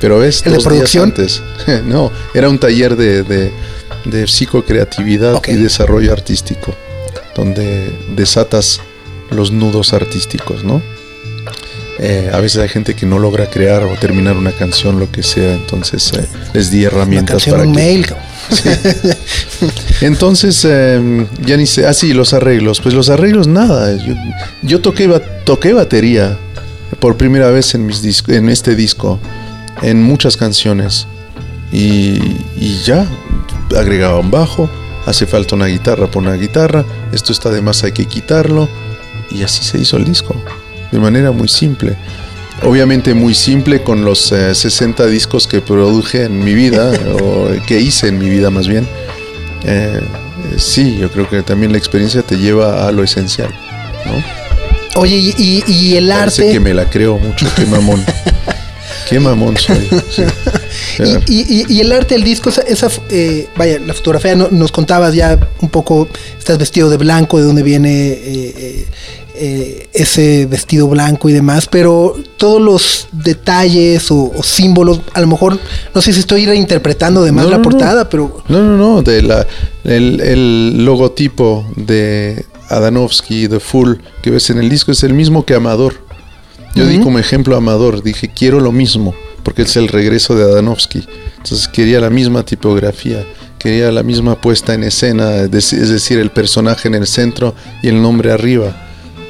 Pero 0.00 0.18
ves, 0.18 0.42
¿El 0.44 0.52
de 0.52 0.58
dos 0.58 0.72
días 0.72 0.96
antes. 0.96 1.42
no, 1.86 2.10
era 2.34 2.48
un 2.48 2.58
taller 2.58 2.96
de, 2.96 3.22
de, 3.22 3.52
de 4.04 4.26
psicocreatividad 4.26 5.34
Ok. 5.34 5.48
y 5.48 5.54
desarrollo 5.54 6.12
artístico, 6.12 6.74
donde 7.36 7.92
desatas 8.16 8.80
los 9.30 9.52
nudos 9.52 9.92
artísticos, 9.92 10.64
¿no? 10.64 10.82
Eh, 12.00 12.28
a 12.32 12.40
veces 12.40 12.60
hay 12.60 12.68
gente 12.68 12.94
que 12.94 13.06
no 13.06 13.18
logra 13.20 13.46
crear 13.48 13.84
o 13.84 13.94
terminar 13.96 14.36
una 14.36 14.50
canción, 14.50 14.98
lo 14.98 15.10
que 15.12 15.22
sea, 15.22 15.54
entonces 15.54 16.12
eh, 16.14 16.26
les 16.52 16.70
di 16.70 16.78
una 16.78 16.88
herramientas 16.88 17.44
canción, 17.44 17.56
para 17.56 17.68
un 17.68 17.74
que... 17.74 17.80
mail. 17.80 18.06
Entonces, 20.00 20.66
eh, 20.68 21.26
ya 21.44 21.56
ni 21.56 21.66
sé, 21.66 21.86
ah 21.86 21.94
sí, 21.94 22.12
los 22.12 22.34
arreglos, 22.34 22.80
pues 22.80 22.94
los 22.94 23.08
arreglos 23.08 23.46
nada, 23.46 23.96
yo, 23.96 24.14
yo 24.62 24.80
toqué, 24.80 25.08
toqué 25.44 25.72
batería 25.72 26.36
por 26.98 27.16
primera 27.16 27.50
vez 27.50 27.74
en, 27.74 27.86
mis 27.86 28.02
dis- 28.02 28.28
en 28.32 28.48
este 28.48 28.74
disco, 28.74 29.18
en 29.82 30.02
muchas 30.02 30.36
canciones, 30.36 31.06
y, 31.72 32.18
y 32.56 32.82
ya, 32.84 33.06
agregaba 33.76 34.18
un 34.18 34.30
bajo, 34.30 34.68
hace 35.06 35.26
falta 35.26 35.54
una 35.54 35.66
guitarra 35.66 36.10
por 36.10 36.22
una 36.22 36.34
guitarra, 36.34 36.84
esto 37.12 37.32
está 37.32 37.50
de 37.50 37.62
más, 37.62 37.82
hay 37.84 37.92
que 37.92 38.06
quitarlo, 38.06 38.68
y 39.30 39.42
así 39.42 39.64
se 39.64 39.78
hizo 39.78 39.96
el 39.96 40.04
disco, 40.04 40.34
de 40.94 41.00
manera 41.00 41.32
muy 41.32 41.48
simple. 41.48 41.96
Obviamente 42.62 43.14
muy 43.14 43.34
simple 43.34 43.82
con 43.82 44.04
los 44.04 44.30
eh, 44.32 44.54
60 44.54 45.06
discos 45.06 45.46
que 45.48 45.60
produje 45.60 46.22
en 46.24 46.42
mi 46.42 46.54
vida, 46.54 46.92
o 47.20 47.48
que 47.66 47.80
hice 47.80 48.08
en 48.08 48.18
mi 48.18 48.28
vida 48.30 48.48
más 48.50 48.68
bien. 48.68 48.86
Eh, 49.64 49.98
eh, 50.00 50.00
sí, 50.56 50.96
yo 50.98 51.10
creo 51.10 51.28
que 51.28 51.42
también 51.42 51.72
la 51.72 51.78
experiencia 51.78 52.22
te 52.22 52.36
lleva 52.38 52.86
a 52.86 52.92
lo 52.92 53.02
esencial, 53.02 53.48
¿no? 54.06 55.00
Oye, 55.00 55.16
y, 55.16 55.64
y- 55.66 55.96
el 55.96 56.08
Parece 56.08 56.42
arte... 56.42 56.52
que 56.52 56.60
me 56.60 56.72
la 56.72 56.88
creo 56.88 57.18
mucho, 57.18 57.46
qué 57.56 57.66
mamón. 57.66 58.04
qué 59.08 59.18
mamón 59.18 59.56
soy. 59.56 59.88
sí. 60.10 60.22
Y, 61.28 61.40
y- 61.62 61.66
y 61.68 61.80
el 61.80 61.90
arte 61.90 62.14
del 62.14 62.22
disco, 62.22 62.50
esa, 62.50 62.60
esa, 62.62 62.88
eh, 63.10 63.48
vaya, 63.56 63.80
la 63.80 63.94
fotografía, 63.94 64.36
no- 64.36 64.48
nos 64.52 64.70
contabas 64.70 65.12
ya 65.14 65.38
un 65.60 65.68
poco, 65.68 66.06
estás 66.38 66.56
vestido 66.58 66.88
de 66.88 66.96
blanco, 66.98 67.38
de 67.38 67.44
dónde 67.44 67.64
viene 67.64 68.12
eh, 68.12 68.86
eh, 69.34 69.88
ese 69.92 70.46
vestido 70.46 70.88
blanco 70.88 71.28
y 71.28 71.32
demás, 71.32 71.66
pero 71.70 72.14
todos 72.36 72.60
los 72.62 73.08
detalles 73.12 74.10
o, 74.10 74.32
o 74.36 74.42
símbolos, 74.42 75.00
a 75.12 75.20
lo 75.20 75.26
mejor, 75.26 75.58
no 75.94 76.00
sé 76.00 76.12
si 76.12 76.20
estoy 76.20 76.46
reinterpretando 76.46 77.22
de 77.24 77.32
más 77.32 77.44
No, 77.44 77.50
la 77.50 77.56
no, 77.58 77.62
no. 77.64 77.68
portada, 77.70 78.08
pero 78.08 78.42
No, 78.48 78.62
no, 78.62 78.76
no, 78.76 79.02
de 79.02 79.22
la, 79.22 79.46
el, 79.84 80.20
el 80.20 80.84
logotipo 80.84 81.66
de 81.76 82.44
Adanovsky, 82.68 83.48
The 83.48 83.60
Full, 83.60 83.94
que 84.22 84.30
ves 84.30 84.50
en 84.50 84.58
el 84.58 84.68
disco, 84.68 84.92
es 84.92 85.02
el 85.02 85.14
mismo 85.14 85.44
que 85.44 85.54
Amador. 85.54 86.02
Yo 86.74 86.86
di 86.86 86.98
como 86.98 87.20
ejemplo 87.20 87.54
a 87.54 87.58
Amador, 87.58 88.02
dije, 88.02 88.30
quiero 88.34 88.58
lo 88.58 88.72
mismo, 88.72 89.14
porque 89.44 89.62
es 89.62 89.76
el 89.76 89.86
regreso 89.86 90.34
de 90.34 90.42
Adanovsky. 90.42 91.04
Entonces 91.36 91.68
quería 91.68 92.00
la 92.00 92.10
misma 92.10 92.44
tipografía, 92.44 93.24
quería 93.60 93.92
la 93.92 94.02
misma 94.02 94.40
puesta 94.40 94.74
en 94.74 94.82
escena, 94.82 95.36
es 95.36 95.50
decir, 95.50 96.18
el 96.18 96.30
personaje 96.30 96.88
en 96.88 96.94
el 96.96 97.06
centro 97.06 97.54
y 97.80 97.88
el 97.88 98.02
nombre 98.02 98.32
arriba. 98.32 98.83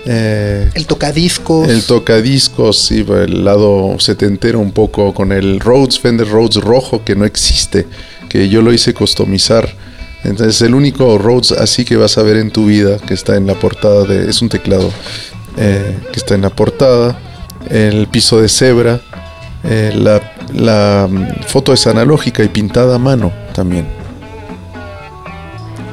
Eh, 0.07 0.71
el 0.75 0.87
tocadiscos. 0.87 1.67
el 1.69 1.83
tocadiscos 1.85 2.91
iba 2.91 3.23
el 3.23 3.45
lado 3.45 3.97
setentero 3.99 4.59
un 4.59 4.73
poco 4.73 5.15
con 5.15 5.33
el 5.33 5.61
Rhodes, 5.61 5.99
Fender 5.99 6.29
Rhodes 6.29 6.57
rojo 6.57 7.03
que 7.05 7.17
no 7.17 7.25
existe, 7.25 7.87
que 8.29 8.49
yo 8.49 8.61
lo 8.61 8.73
hice 8.73 8.93
customizar. 8.93 9.69
Entonces 10.23 10.61
el 10.63 10.75
único 10.75 11.19
Rhodes 11.19 11.53
así 11.53 11.85
que 11.85 11.97
vas 11.97 12.19
a 12.19 12.23
ver 12.23 12.37
en 12.37 12.51
tu 12.51 12.67
vida, 12.67 12.99
que 12.99 13.15
está 13.15 13.37
en 13.37 13.47
la 13.47 13.55
portada 13.55 14.05
de... 14.05 14.29
Es 14.29 14.43
un 14.43 14.49
teclado 14.49 14.91
eh, 15.57 15.99
que 16.13 16.19
está 16.19 16.35
en 16.35 16.43
la 16.43 16.51
portada. 16.51 17.19
El 17.71 18.07
piso 18.09 18.41
de 18.41 18.49
cebra. 18.49 19.01
eh, 19.65 19.93
la, 19.97 20.21
la, 20.53 21.09
mm, 21.11 21.45
foto 21.47 21.73
es 21.73 21.87
analógica 21.87 22.43
y 22.43 22.49
pintada 22.49 22.97
a 22.97 22.99
mano 22.99 23.33
también. 23.55 23.87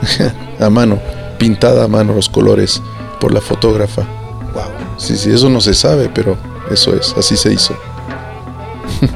a 0.59 0.69
mano, 0.69 0.99
pintada 1.37 1.85
a 1.85 1.87
mano 1.87 2.13
los 2.13 2.27
colores 2.27 2.81
por 3.21 3.33
la 3.33 3.39
fotógrafa. 3.39 4.01
Wow. 4.53 4.63
Sí, 4.97 5.15
sí, 5.15 5.31
eso 5.31 5.47
no 5.49 5.61
se 5.61 5.73
sabe, 5.73 6.09
pero 6.13 6.35
eso 6.69 6.93
es, 6.93 7.15
así 7.17 7.37
se 7.37 7.53
hizo. 7.53 7.73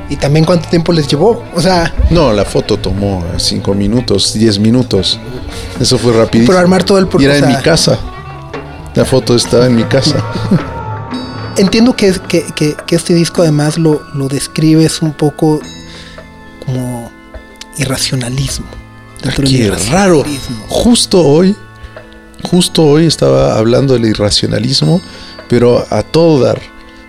Y 0.09 0.15
también 0.15 0.45
cuánto 0.45 0.69
tiempo 0.69 0.93
les 0.93 1.07
llevó. 1.07 1.43
O 1.53 1.61
sea, 1.61 1.93
No, 2.09 2.31
la 2.31 2.45
foto 2.45 2.77
tomó 2.77 3.23
5 3.37 3.73
minutos, 3.73 4.33
10 4.33 4.59
minutos. 4.59 5.19
Eso 5.79 5.97
fue 5.97 6.13
rapidísimo. 6.13 6.51
Pero 6.53 6.59
armar 6.59 6.83
todo 6.83 6.97
el 6.99 7.07
pro- 7.07 7.19
Y 7.21 7.25
era 7.25 7.37
en 7.37 7.47
mi 7.49 7.55
casa. 7.57 7.99
La 8.95 9.03
foto 9.05 9.35
estaba 9.35 9.65
en 9.65 9.75
mi 9.75 9.83
casa. 9.83 10.23
entiendo 11.57 11.95
que, 11.95 12.13
que, 12.27 12.45
que- 12.55 12.75
que 12.87 12.95
este 12.95 13.13
disco 13.13 13.41
además 13.41 13.77
lo, 13.77 14.01
lo 14.13 14.27
describes 14.27 15.01
un 15.01 15.11
poco 15.13 15.59
como 16.65 17.11
irracionalismo. 17.77 18.65
Del 19.21 19.33
Qué 19.33 19.41
raro. 19.91 20.19
irracionalismo. 20.19 20.65
Justo 20.69 21.21
hoy, 21.25 21.55
justo 22.45 22.83
hoy 22.83 23.05
estaba 23.05 23.57
hablando 23.57 23.93
del 23.93 24.05
irracionalismo, 24.05 25.01
pero 25.47 25.85
a 25.89 26.03
todo 26.03 26.41
dar. 26.43 26.61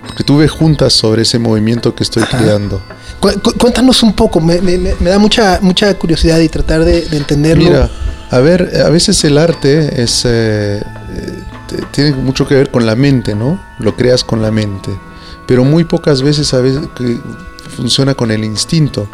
Porque 0.07 0.23
tuve 0.25 0.47
juntas 0.49 0.93
sobre 0.93 1.23
ese 1.23 1.39
movimiento 1.39 1.95
que 1.95 2.05
estoy 2.05 2.23
Ajá. 2.23 2.39
creando. 2.39 2.81
Cu- 3.21 3.41
cu- 3.43 3.55
cuéntanos 3.59 4.03
un 4.03 4.13
poco, 4.13 4.41
me, 4.41 4.61
me- 4.61 4.79
me- 4.79 4.95
me 5.01 5.11
da 5.11 5.19
mucha, 5.19 5.59
mucha 5.63 5.93
curiosidad 5.95 6.39
y 6.41 6.49
tratar 6.49 6.85
de, 6.85 7.03
de 7.03 7.17
entenderlo. 7.17 7.65
Mira, 7.65 7.91
a 8.31 8.39
ver, 8.39 8.71
a 8.85 8.89
veces 8.91 9.23
el 9.25 9.37
arte 9.39 10.03
es 10.03 10.23
eh, 10.25 10.81
eh, 10.83 11.43
tiene 11.91 12.13
mucho 12.13 12.47
que 12.47 12.55
ver 12.55 12.71
con 12.71 12.87
la 12.87 12.95
mente, 12.95 13.35
¿no? 13.35 13.61
Lo 13.81 13.97
creas 13.97 14.23
con 14.23 14.43
la 14.43 14.51
mente, 14.53 14.91
pero 15.47 15.65
muy 15.65 15.85
pocas 15.85 16.23
veces 16.23 16.55
a 16.55 16.61
veces 16.61 16.83
que 16.97 17.19
funciona 17.77 18.15
con 18.15 18.31
el 18.31 18.45
instinto. 18.45 19.09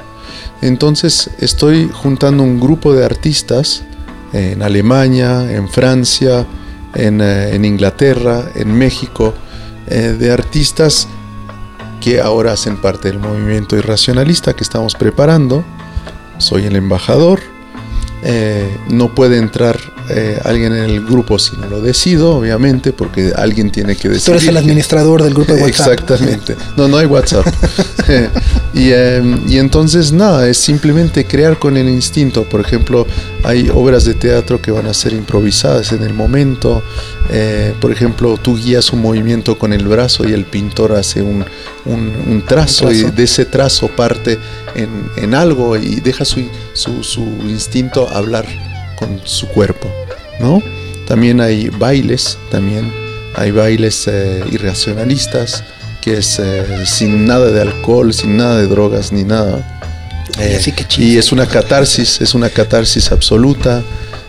Entonces 0.61 1.31
estoy 1.39 1.91
juntando 1.93 2.43
un 2.43 2.61
grupo 2.61 2.95
de 2.95 3.05
artistas 3.05 3.83
en 4.33 4.62
Alemania, 4.62 5.53
en 5.53 5.68
Francia, 5.68 6.47
en, 6.95 7.21
eh, 7.21 7.55
en 7.55 7.64
Inglaterra, 7.64 8.51
en 8.55 8.73
México, 8.73 9.35
eh, 9.88 10.16
de 10.18 10.33
artistas 10.33 11.09
que 12.01 12.21
ahora 12.21 12.53
hacen 12.53 12.77
parte 12.79 13.09
del 13.09 13.21
movimiento 13.21 13.77
irracionalista 13.77 14.55
que 14.55 14.64
estamos 14.64 14.95
preparando. 14.95 15.64
Soy 16.38 16.66
el 16.66 16.77
embajador. 16.77 17.40
Eh, 18.25 18.79
no 18.88 19.14
puede 19.14 19.38
entrar 19.38 19.79
eh, 20.09 20.41
alguien 20.45 20.73
en 20.75 20.85
el 20.85 21.05
grupo 21.05 21.38
si 21.38 21.57
no 21.57 21.67
lo 21.69 21.81
decido, 21.81 22.37
obviamente, 22.37 22.93
porque 22.93 23.33
alguien 23.35 23.71
tiene 23.71 23.95
que 23.97 24.09
decidir. 24.09 24.25
Tú 24.27 24.33
eres 24.33 24.49
el 24.49 24.57
administrador 24.57 25.23
del 25.23 25.35
grupo 25.35 25.55
de 25.55 25.62
WhatsApp. 25.62 25.93
Exactamente. 25.93 26.57
No, 26.77 26.88
no 26.88 26.97
hay 26.99 27.07
WhatsApp. 27.07 27.47
y, 28.75 28.91
eh, 28.91 29.23
y 29.49 29.59
entonces 29.59 30.12
nada, 30.12 30.49
es 30.49 30.59
simplemente 30.59 31.25
crear 31.25 31.59
con 31.59 31.77
el 31.77 31.88
instinto. 31.88 32.45
Por 32.45 32.61
ejemplo, 32.61 33.07
hay 33.45 33.71
obras 33.73 34.05
de 34.05 34.15
teatro 34.15 34.61
que 34.61 34.71
van 34.71 34.87
a 34.87 34.95
ser 34.95 35.12
improvisadas 35.12 35.93
en 35.93 36.03
el 36.03 36.12
momento. 36.15 36.83
Eh, 37.31 37.75
por 37.81 37.93
ejemplo, 37.93 38.37
tú 38.41 38.57
guías 38.57 38.93
un 38.93 39.01
movimiento 39.01 39.59
con 39.59 39.73
el 39.73 39.87
brazo 39.87 40.29
y 40.29 40.33
el 40.33 40.45
pintor 40.45 40.93
hace 40.93 41.23
un, 41.23 41.45
un- 41.87 42.12
un 42.27 42.43
trazo, 42.47 42.87
Un 42.88 42.95
y 42.95 43.01
trazo. 43.01 43.17
de 43.17 43.23
ese 43.25 43.45
trazo 43.45 43.88
parte 43.88 44.38
en, 44.75 44.88
en 45.17 45.35
algo 45.35 45.77
y 45.77 46.01
deja 46.01 46.25
su, 46.25 46.43
su, 46.75 47.03
su 47.05 47.21
instinto 47.49 48.09
hablar 48.11 48.47
con 49.07 49.21
su 49.25 49.49
cuerpo, 49.49 49.88
¿no? 50.41 50.62
También 51.07 51.41
hay 51.41 51.69
bailes, 51.69 52.38
también 52.51 52.93
hay 53.35 53.51
bailes 53.51 54.07
eh, 54.09 54.43
irracionalistas, 54.51 55.65
que 56.01 56.19
es 56.19 56.38
eh, 56.38 56.85
sin 56.87 57.27
nada 57.27 57.51
de 57.51 57.61
alcohol, 57.61 58.12
sin 58.12 58.37
nada 58.37 58.57
de 58.59 58.67
drogas 58.67 59.12
ni 59.12 59.25
nada. 59.25 59.79
Ay, 60.38 60.53
Eh, 60.53 60.57
así 60.57 60.73
que 60.73 60.85
chiste. 60.87 61.03
y 61.05 61.19
es 61.19 61.33
una 61.33 61.47
catarsis, 61.47 62.21
es 62.21 62.35
una 62.35 62.49
catarsis 62.49 63.12
absoluta. 63.12 63.83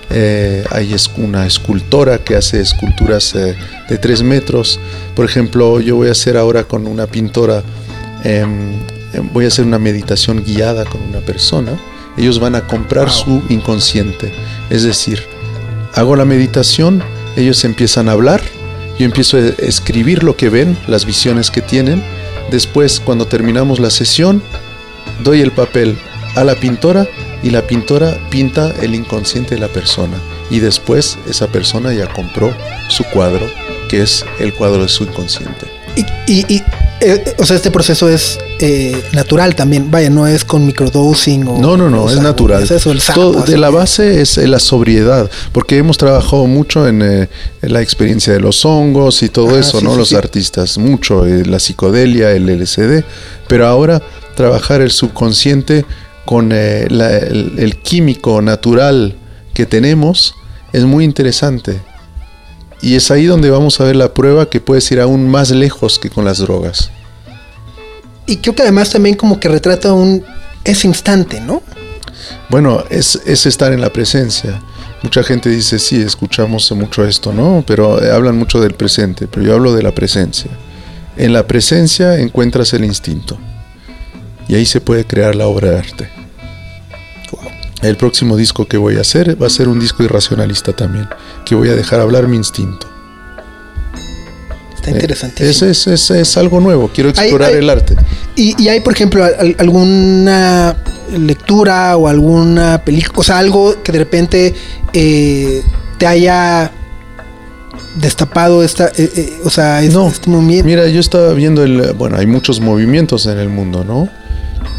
Eh, 0.10 0.64
hay 0.70 0.94
es- 0.94 1.10
una 1.18 1.46
escultora 1.48 2.18
que 2.20 2.36
hace 2.36 2.60
esculturas 2.62 3.34
eh, 3.36 3.56
de 3.90 3.98
tres 3.98 4.22
metros. 4.22 4.80
Por 5.16 5.26
ejemplo, 5.26 5.80
yo 5.80 5.96
voy 5.96 6.10
a 6.10 6.12
hacer 6.12 6.38
ahora 6.38 6.66
con 6.66 6.86
una 6.88 7.08
pintora, 7.08 7.64
em, 8.24 8.74
em, 9.14 9.30
voy 9.34 9.46
a 9.46 9.48
hacer 9.48 9.66
una 9.66 9.80
meditación 9.80 10.44
guiada 10.44 10.86
con 10.86 11.02
una 11.02 11.20
persona. 11.20 11.72
Ellos 12.18 12.40
van 12.40 12.56
a 12.56 12.62
comprar 12.68 13.10
su 13.10 13.42
inconsciente. 13.50 14.34
Es 14.70 14.84
decir, 14.84 15.24
hago 15.94 16.16
la 16.16 16.26
meditación, 16.26 17.04
ellos 17.36 17.64
empiezan 17.66 18.08
a 18.10 18.14
hablar, 18.14 18.42
yo 19.00 19.06
empiezo 19.06 19.38
a 19.38 19.42
escribir 19.66 20.24
lo 20.24 20.36
que 20.38 20.50
ven, 20.50 20.78
las 20.88 21.06
visiones 21.06 21.50
que 21.52 21.62
tienen. 21.62 22.04
Después, 22.52 23.00
cuando 23.00 23.26
terminamos 23.26 23.80
la 23.80 23.90
sesión, 23.90 24.44
doy 25.24 25.42
el 25.42 25.52
papel 25.52 25.98
a 26.36 26.44
la 26.44 26.56
pintora 26.56 27.08
y 27.42 27.50
la 27.50 27.62
pintora 27.64 28.18
pinta 28.30 28.72
el 28.82 28.94
inconsciente 28.96 29.56
de 29.56 29.62
la 29.62 29.68
persona. 29.68 30.18
Y 30.50 30.60
después 30.60 31.18
esa 31.28 31.48
persona 31.48 31.94
ya 31.94 32.08
compró 32.08 32.54
su 32.90 33.04
cuadro, 33.06 33.50
que 33.90 34.02
es 34.04 34.24
el 34.40 34.54
cuadro 34.54 34.84
de 34.84 34.90
su 34.90 35.04
inconsciente. 35.04 35.68
Y, 35.96 36.02
y- 36.32 36.46
y, 36.56 36.64
eh, 37.04 37.36
o 37.38 37.46
sea, 37.46 37.56
este 37.56 37.70
proceso 37.72 38.10
es 38.10 38.40
eh, 38.60 39.02
natural 39.14 39.56
también. 39.56 39.92
Vaya, 39.92 40.10
no 40.10 40.26
es 40.28 40.44
con 40.46 40.66
microdosing 40.66 41.48
o. 41.48 41.58
No, 41.60 41.76
no, 41.78 41.90
no, 41.90 42.10
es 42.10 42.20
natural. 42.20 42.64
Es 42.64 42.72
eso, 42.72 42.92
el 42.92 43.02
Todo- 43.02 43.42
de 43.44 43.58
la 43.58 43.70
base 43.70 44.22
es 44.22 44.38
eh, 44.38 44.48
la 44.48 44.60
sobriedad, 44.60 45.30
porque 45.52 45.78
hemos 45.78 45.98
trabajado 45.98 46.46
mucho 46.48 46.88
en, 46.88 47.02
eh, 47.02 47.30
en 47.62 47.74
la 47.74 47.82
experiencia 47.82 48.34
de 48.34 48.40
los 48.40 48.64
hongos 48.66 49.22
y 49.24 49.30
todo 49.30 49.50
Ajá, 49.50 49.60
eso, 49.60 49.80
sí, 49.80 49.86
¿no? 49.86 49.92
sí, 49.94 49.98
los 49.98 50.10
sí. 50.10 50.16
artistas, 50.16 50.78
mucho, 50.78 51.26
eh, 51.26 51.46
la 51.46 51.60
psicodelia, 51.60 52.32
el 52.32 52.50
LSD, 52.50 53.04
pero 53.48 53.68
ahora 53.68 54.02
trabajar 54.36 54.82
el 54.82 54.92
subconsciente 54.92 55.86
con 56.26 56.52
eh, 56.54 56.88
la- 56.90 57.18
el, 57.18 57.54
el 57.58 57.78
químico 57.78 58.42
natural 58.42 59.16
que 59.54 59.66
tenemos 59.66 60.34
es 60.72 60.84
muy 60.86 61.04
interesante. 61.04 61.80
Y 62.84 62.98
es 62.98 63.12
ahí 63.12 63.26
donde 63.28 63.50
vamos 63.50 63.80
a 63.80 63.86
ver 63.86 63.96
la 63.96 64.14
prueba 64.14 64.50
que 64.50 64.60
puedes 64.60 64.92
ir 64.92 65.00
aún 65.00 65.30
más 65.30 65.52
lejos 65.52 66.00
que 66.00 66.10
con 66.10 66.26
las 66.26 66.40
drogas. 66.40 66.92
Y 68.26 68.38
creo 68.38 68.54
que 68.56 68.64
además 68.64 68.90
también 68.90 69.16
como 69.16 69.40
que 69.40 69.48
retrata 69.48 69.94
un 69.94 70.22
ese 70.66 70.88
instante, 70.88 71.40
¿no? 71.40 71.64
Bueno, 72.50 72.84
es, 72.90 73.22
es 73.26 73.46
estar 73.46 73.72
en 73.72 73.80
la 73.80 73.92
presencia. 73.92 74.62
Mucha 75.02 75.24
gente 75.24 75.50
dice, 75.50 75.80
sí, 75.80 76.02
escuchamos 76.02 76.70
mucho 76.74 77.06
esto, 77.06 77.32
¿no? 77.32 77.64
Pero 77.66 78.04
eh, 78.04 78.12
hablan 78.12 78.38
mucho 78.38 78.60
del 78.60 78.74
presente, 78.74 79.28
pero 79.28 79.46
yo 79.46 79.54
hablo 79.54 79.74
de 79.74 79.82
la 79.82 79.96
presencia. 79.96 80.52
En 81.16 81.32
la 81.32 81.48
presencia 81.48 82.20
encuentras 82.20 82.74
el 82.74 82.84
instinto. 82.84 83.38
Y 84.50 84.56
ahí 84.56 84.66
se 84.66 84.82
puede 84.82 85.06
crear 85.06 85.36
la 85.36 85.48
obra 85.48 85.70
de 85.70 85.78
arte. 85.78 86.23
El 87.84 87.98
próximo 87.98 88.38
disco 88.38 88.66
que 88.66 88.78
voy 88.78 88.98
a 88.98 89.02
hacer 89.02 89.42
va 89.42 89.48
a 89.48 89.50
ser 89.50 89.68
un 89.68 89.80
disco 89.80 90.04
irracionalista 90.04 90.74
también, 90.74 91.08
que 91.46 91.54
voy 91.56 91.70
a 91.70 91.76
dejar 91.76 92.00
hablar 92.00 92.28
mi 92.28 92.38
instinto. 92.38 92.88
Está 94.76 94.90
Eh, 94.92 94.94
interesantísimo. 94.94 95.50
Es, 95.50 95.62
es, 95.62 95.88
es, 95.88 96.12
es 96.12 96.38
algo 96.38 96.60
nuevo, 96.60 96.90
quiero 96.94 97.10
explorar 97.10 97.50
hay- 97.52 97.58
el 97.58 97.70
arte. 97.70 97.96
Y, 98.36 98.62
y 98.62 98.68
hay, 98.70 98.80
por 98.80 98.94
ejemplo, 98.94 99.24
al- 99.24 99.56
alguna 99.60 100.76
lectura 101.18 101.96
o 101.98 102.08
alguna 102.08 102.82
película, 102.84 103.20
o 103.20 103.24
sea, 103.24 103.38
algo 103.40 103.82
que 103.84 103.92
de 103.92 104.00
repente 104.00 104.54
eh, 104.94 105.62
te 105.98 106.08
haya 106.08 106.72
destapado 107.96 108.64
esta, 108.64 108.88
eh, 108.98 109.12
eh, 109.16 109.34
o 109.44 109.50
sea, 109.50 109.82
es- 109.84 109.94
No, 109.94 110.08
este 110.08 110.30
movimiento. 110.30 110.66
Mira, 110.66 110.88
yo 110.88 111.00
estaba 111.00 111.34
viendo 111.34 111.64
el. 111.64 111.94
Bueno, 111.94 112.18
hay 112.18 112.28
muchos 112.28 112.60
movimientos 112.60 113.26
en 113.26 113.38
el 113.38 113.50
mundo, 113.50 113.84
¿no? 113.84 114.10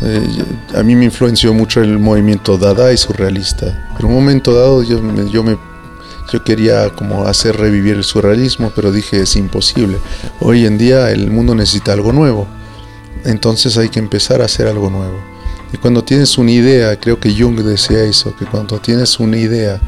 Eh, 0.02 0.44
a 0.74 0.82
mí 0.82 0.96
me 0.96 1.04
influenció 1.06 1.54
mucho 1.54 1.80
el 1.80 1.98
movimiento 1.98 2.58
Dada 2.58 2.92
y 2.92 2.96
surrealista. 2.96 3.88
En 3.98 4.06
un 4.06 4.14
momento 4.14 4.54
dado 4.54 4.82
yo 4.82 5.00
yo 6.32 6.42
quería 6.42 6.90
como 6.90 7.26
hacer 7.26 7.56
revivir 7.56 7.96
el 7.96 8.04
surrealismo, 8.04 8.72
pero 8.74 8.90
dije 8.90 9.20
es 9.20 9.36
imposible. 9.36 9.98
Hoy 10.40 10.66
en 10.66 10.78
día 10.78 11.10
el 11.10 11.30
mundo 11.30 11.54
necesita 11.54 11.92
algo 11.92 12.12
nuevo. 12.12 12.46
Entonces 13.24 13.76
hay 13.78 13.88
que 13.88 13.98
empezar 13.98 14.42
a 14.42 14.46
hacer 14.46 14.66
algo 14.66 14.90
nuevo. 14.90 15.18
Y 15.72 15.76
cuando 15.76 16.04
tienes 16.04 16.38
una 16.38 16.52
idea, 16.52 16.98
creo 16.98 17.18
que 17.18 17.34
Jung 17.34 17.60
decía 17.60 18.04
eso, 18.04 18.34
que 18.36 18.46
cuando 18.46 18.78
tienes 18.78 19.18
una 19.18 19.36
idea 19.36 19.80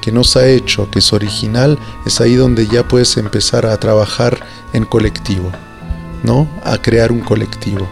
que 0.00 0.12
no 0.12 0.24
se 0.24 0.38
ha 0.38 0.46
hecho, 0.46 0.90
que 0.90 0.98
es 0.98 1.12
original, 1.12 1.78
es 2.06 2.20
ahí 2.20 2.34
donde 2.34 2.66
ya 2.66 2.86
puedes 2.86 3.16
empezar 3.16 3.66
a 3.66 3.76
trabajar 3.78 4.38
en 4.72 4.84
colectivo, 4.84 5.50
¿no? 6.22 6.48
A 6.62 6.78
crear 6.78 7.12
un 7.12 7.20
colectivo. 7.20 7.88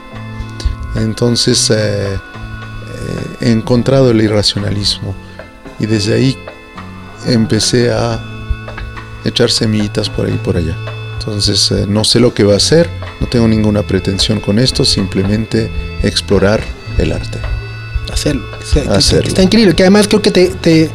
Entonces 0.97 1.71
eh, 1.71 2.15
eh, 2.15 2.19
he 3.41 3.51
encontrado 3.51 4.11
el 4.11 4.21
irracionalismo 4.21 5.15
y 5.79 5.87
desde 5.87 6.15
ahí 6.15 6.37
empecé 7.27 7.91
a 7.93 8.21
echar 9.25 9.51
semillitas 9.51 10.11
por 10.11 10.27
ahí 10.27 10.35
y 10.35 10.39
por 10.39 10.57
allá. 10.57 10.77
Entonces 11.19 11.71
eh, 11.71 11.87
no 11.89 12.05
sé 12.05 12.19
lo 12.21 12.35
que 12.35 12.45
va 12.45 12.55
a 12.55 12.57
hacer, 12.57 12.91
no 13.21 13.27
tengo 13.29 13.47
ninguna 13.49 13.83
pretensión 13.83 14.41
con 14.41 14.59
esto, 14.59 14.85
simplemente 14.85 15.71
explorar 16.03 16.61
el 16.99 17.13
arte. 17.13 17.39
hacerlo. 18.13 18.43
que 18.59 18.67
sea- 18.67 18.83
que- 18.83 18.89
Hacerlo. 18.91 19.23
que 19.23 19.29
está 19.29 19.43
increíble, 19.43 19.75
que 19.75 19.83
además 19.85 20.07
creo 20.09 20.21
que 20.21 20.31
te, 20.33 20.49
te, 20.49 20.91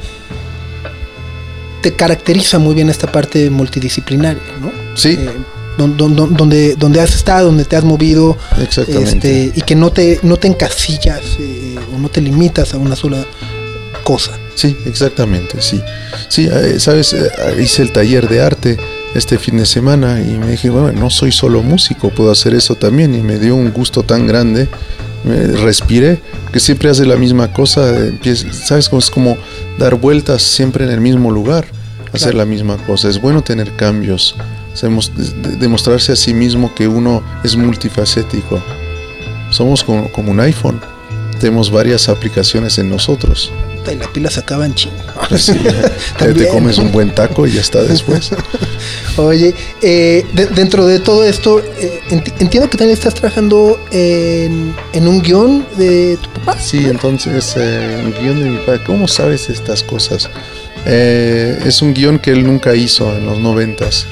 te 1.82 1.93
caracteriza 1.95 2.60
muy 2.60 2.76
bien 2.76 2.89
esta 2.89 3.12
parte 3.12 3.50
multidisciplinaria, 3.50 4.41
¿no? 4.62 4.72
Sí, 4.95 5.16
Eh, 5.20 5.30
don- 5.78 5.95
don- 5.97 6.15
don- 6.15 6.34
donde, 6.36 6.75
donde 6.75 6.99
has 7.01 7.13
estado, 7.15 7.47
donde 7.47 7.65
te 7.65 7.75
has 7.75 7.84
movido, 7.84 8.38
exactamente. 8.61 9.45
este, 9.49 9.59
y 9.59 9.61
que 9.61 9.75
no 9.75 9.91
te, 9.91 10.19
no 10.23 10.38
te 10.38 10.47
encasillas 10.47 11.21
eh, 11.39 11.75
o 11.95 11.99
no 11.99 12.09
te 12.09 12.21
limitas 12.21 12.73
a 12.73 12.78
una 12.78 12.95
sola 12.95 13.23
cosa. 14.03 14.32
Sí, 14.55 14.75
exactamente, 14.86 15.61
sí. 15.61 15.82
Sí, 16.30 16.49
eh, 16.51 16.80
sabes, 16.80 17.13
Eh, 17.13 17.30
hice 17.61 17.82
el 17.84 17.91
taller 17.91 18.28
de 18.28 18.41
arte 18.41 18.78
este 19.13 19.38
fin 19.38 19.57
de 19.57 19.65
semana 19.65 20.19
y 20.21 20.38
me 20.38 20.51
dije, 20.51 20.69
bueno, 20.69 20.91
no 20.99 21.09
soy 21.09 21.32
solo 21.32 21.61
músico, 21.61 22.09
puedo 22.09 22.32
hacer 22.32 22.53
eso 22.53 22.75
también 22.75 23.13
y 23.15 23.21
me 23.21 23.38
dio 23.39 23.55
un 23.55 23.71
gusto 23.71 24.03
tan 24.03 24.25
grande. 24.28 24.67
Me 25.23 25.45
respiré, 25.47 26.19
que 26.53 26.59
siempre 26.59 26.89
hace 26.89 27.05
la 27.05 27.17
misma 27.17 27.51
cosa, 27.51 27.93
sabes, 28.51 28.89
es 28.93 29.09
como 29.11 29.36
dar 29.78 29.95
vueltas 29.95 30.41
siempre 30.43 30.86
en 30.86 30.91
el 30.91 31.01
mismo 31.01 31.32
lugar, 31.32 31.65
hacer 32.13 32.32
Claro. 32.32 32.38
la 32.38 32.45
misma 32.45 32.78
cosa. 32.78 33.09
Es 33.09 33.19
bueno 33.19 33.41
tener 33.43 33.75
cambios, 33.75 34.36
Demostrarse 35.59 36.11
a 36.11 36.15
sí 36.15 36.34
mismo 36.34 36.73
que 36.75 36.88
uno 36.88 37.23
es 37.43 37.55
multifacético. 37.55 38.61
Somos 39.49 39.84
como, 39.84 40.11
como 40.11 40.32
un 40.32 40.39
iPhone. 40.39 40.80
Tenemos 41.39 41.69
varias 41.71 42.09
aplicaciones 42.09 42.78
en 42.80 42.89
nosotros. 42.89 43.51
Y 43.91 43.95
la 43.95 44.07
pila 44.11 44.30
se 44.30 44.41
acaba 44.41 44.65
en 44.65 44.73
chingo. 44.75 44.95
Pues 45.30 45.43
sí, 45.43 45.53
te 46.19 46.47
comes 46.49 46.78
un 46.78 46.91
buen 46.91 47.13
taco 47.15 47.47
y 47.47 47.53
ya 47.53 47.61
está 47.61 47.82
después. 47.84 48.32
Oye, 49.17 49.53
eh, 49.82 50.25
de- 50.34 50.47
dentro 50.47 50.86
de 50.86 50.99
todo 50.99 51.23
esto, 51.23 51.59
eh, 51.80 52.01
enti- 52.09 52.34
entiendo 52.39 52.69
que 52.69 52.78
también 52.78 52.97
estás 52.97 53.13
trabajando 53.13 53.80
en, 53.91 54.75
en 54.93 55.07
un 55.07 55.21
guion 55.21 55.65
de 55.78 56.17
tu 56.21 56.30
papá. 56.32 56.59
Sí, 56.59 56.86
entonces, 56.86 57.53
eh, 57.55 58.01
el 58.03 58.13
guion 58.13 58.43
de 58.43 58.49
mi 58.49 58.57
padre, 58.57 58.84
¿cómo 58.86 59.07
sabes 59.07 59.49
estas 59.49 59.84
cosas? 59.84 60.30
Eh, 60.86 61.57
es 61.65 61.82
un 61.82 61.93
guion 61.93 62.19
que 62.19 62.32
él 62.32 62.45
nunca 62.45 62.75
hizo 62.75 63.15
en 63.15 63.25
los 63.25 63.39
noventas. 63.39 64.05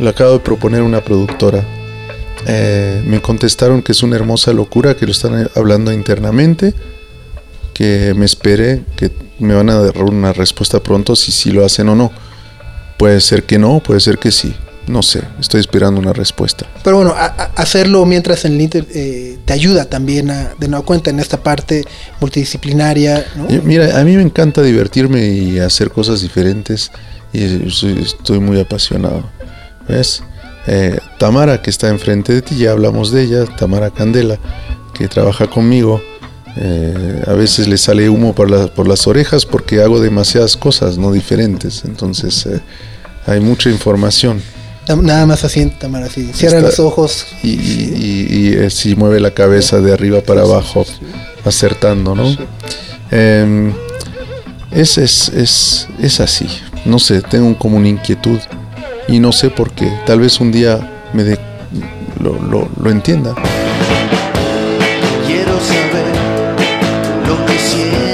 Lo 0.00 0.10
acabo 0.10 0.32
de 0.34 0.40
proponer 0.40 0.80
a 0.80 0.84
una 0.84 1.00
productora. 1.02 1.64
Eh, 2.46 3.02
me 3.06 3.20
contestaron 3.22 3.82
que 3.82 3.92
es 3.92 4.02
una 4.02 4.16
hermosa 4.16 4.52
locura, 4.52 4.94
que 4.96 5.06
lo 5.06 5.12
están 5.12 5.48
hablando 5.54 5.92
internamente, 5.92 6.74
que 7.72 8.12
me 8.16 8.24
espere, 8.26 8.82
que 8.96 9.10
me 9.38 9.54
van 9.54 9.70
a 9.70 9.74
dar 9.80 10.02
una 10.02 10.32
respuesta 10.32 10.80
pronto 10.80 11.16
si 11.16 11.32
sí 11.32 11.50
lo 11.50 11.64
hacen 11.64 11.88
o 11.88 11.94
no. 11.94 12.12
Puede 12.98 13.20
ser 13.20 13.44
que 13.44 13.58
no, 13.58 13.80
puede 13.80 14.00
ser 14.00 14.18
que 14.18 14.30
sí. 14.30 14.54
No 14.86 15.02
sé, 15.02 15.22
estoy 15.40 15.60
esperando 15.60 15.98
una 15.98 16.12
respuesta. 16.12 16.66
Pero 16.82 16.96
bueno, 16.96 17.12
a- 17.16 17.24
a- 17.24 17.50
hacerlo 17.56 18.04
mientras 18.04 18.44
en 18.44 18.52
el 18.52 18.60
Inter 18.60 18.86
eh, 18.94 19.38
te 19.46 19.54
ayuda 19.54 19.86
también 19.86 20.30
a, 20.30 20.52
de 20.60 20.68
nueva 20.68 20.84
cuenta 20.84 21.08
en 21.08 21.20
esta 21.20 21.42
parte 21.42 21.84
multidisciplinaria, 22.20 23.24
¿no? 23.34 23.46
Mira, 23.62 23.98
a 23.98 24.04
mí 24.04 24.14
me 24.14 24.22
encanta 24.22 24.60
divertirme 24.60 25.26
y 25.26 25.58
hacer 25.58 25.90
cosas 25.90 26.20
diferentes 26.20 26.90
y 27.32 27.70
soy- 27.70 28.02
estoy 28.02 28.40
muy 28.40 28.60
apasionado. 28.60 29.24
¿Ves? 29.88 30.22
Eh, 30.66 30.98
Tamara, 31.18 31.60
que 31.60 31.70
está 31.70 31.88
enfrente 31.88 32.32
de 32.32 32.42
ti, 32.42 32.56
ya 32.56 32.70
hablamos 32.72 33.10
de 33.12 33.22
ella, 33.22 33.44
Tamara 33.44 33.90
Candela, 33.90 34.38
que 34.94 35.08
trabaja 35.08 35.46
conmigo. 35.48 36.00
eh, 36.56 37.20
a 37.26 37.32
veces 37.32 37.66
le 37.66 37.76
sale 37.76 38.08
humo 38.08 38.32
por, 38.32 38.48
la- 38.48 38.68
por 38.68 38.86
las 38.86 39.08
orejas 39.08 39.44
porque 39.44 39.82
hago 39.82 39.98
demasiadas 40.00 40.56
cosas, 40.56 40.96
no 40.98 41.10
diferentes. 41.10 41.84
Entonces 41.84 42.46
eh, 42.46 42.60
hay 43.26 43.40
mucha 43.40 43.70
información. 43.70 44.40
Na- 44.86 44.94
Nada 44.94 45.26
más 45.26 45.42
así, 45.42 45.66
Tamara, 45.80 46.06
así. 46.06 46.30
Cierra 46.32 46.58
Está- 46.58 46.68
los 46.70 46.78
ojos. 46.78 47.26
Y, 47.42 47.48
y- 47.48 47.94
y- 48.30 48.36
y, 48.38 48.52
eh, 48.54 48.70
sí 48.70 48.94
mueve 48.94 49.18
la 49.18 49.32
cabeza 49.32 49.80
de 49.80 49.92
arriba 49.92 50.20
para 50.20 50.42
abajo, 50.42 50.86
acertando, 51.44 52.14
¿no? 52.14 52.36
Em, 53.10 53.72
es, 54.70 54.96
es, 54.98 55.28
es, 55.30 55.88
es 56.00 56.20
así. 56.20 56.46
No 56.84 57.00
sé, 57.00 57.20
tengo 57.22 57.58
como 57.58 57.78
una 57.78 57.88
inquietud 57.88 58.38
y 59.08 59.20
no 59.20 59.32
sé 59.32 59.50
por 59.50 59.70
qué. 59.72 59.90
Tal 60.06 60.20
vez 60.20 60.40
un 60.40 60.50
día 60.52 61.08
me 61.12 61.24
dé- 61.24 61.38
lo, 62.20 62.34
lo, 62.40 62.68
lo 62.80 62.90
entienda. 62.90 63.34
Quiero 65.26 65.58
saber 65.60 66.06
lo 67.26 67.46
que 67.46 67.58
sienten 67.58 68.13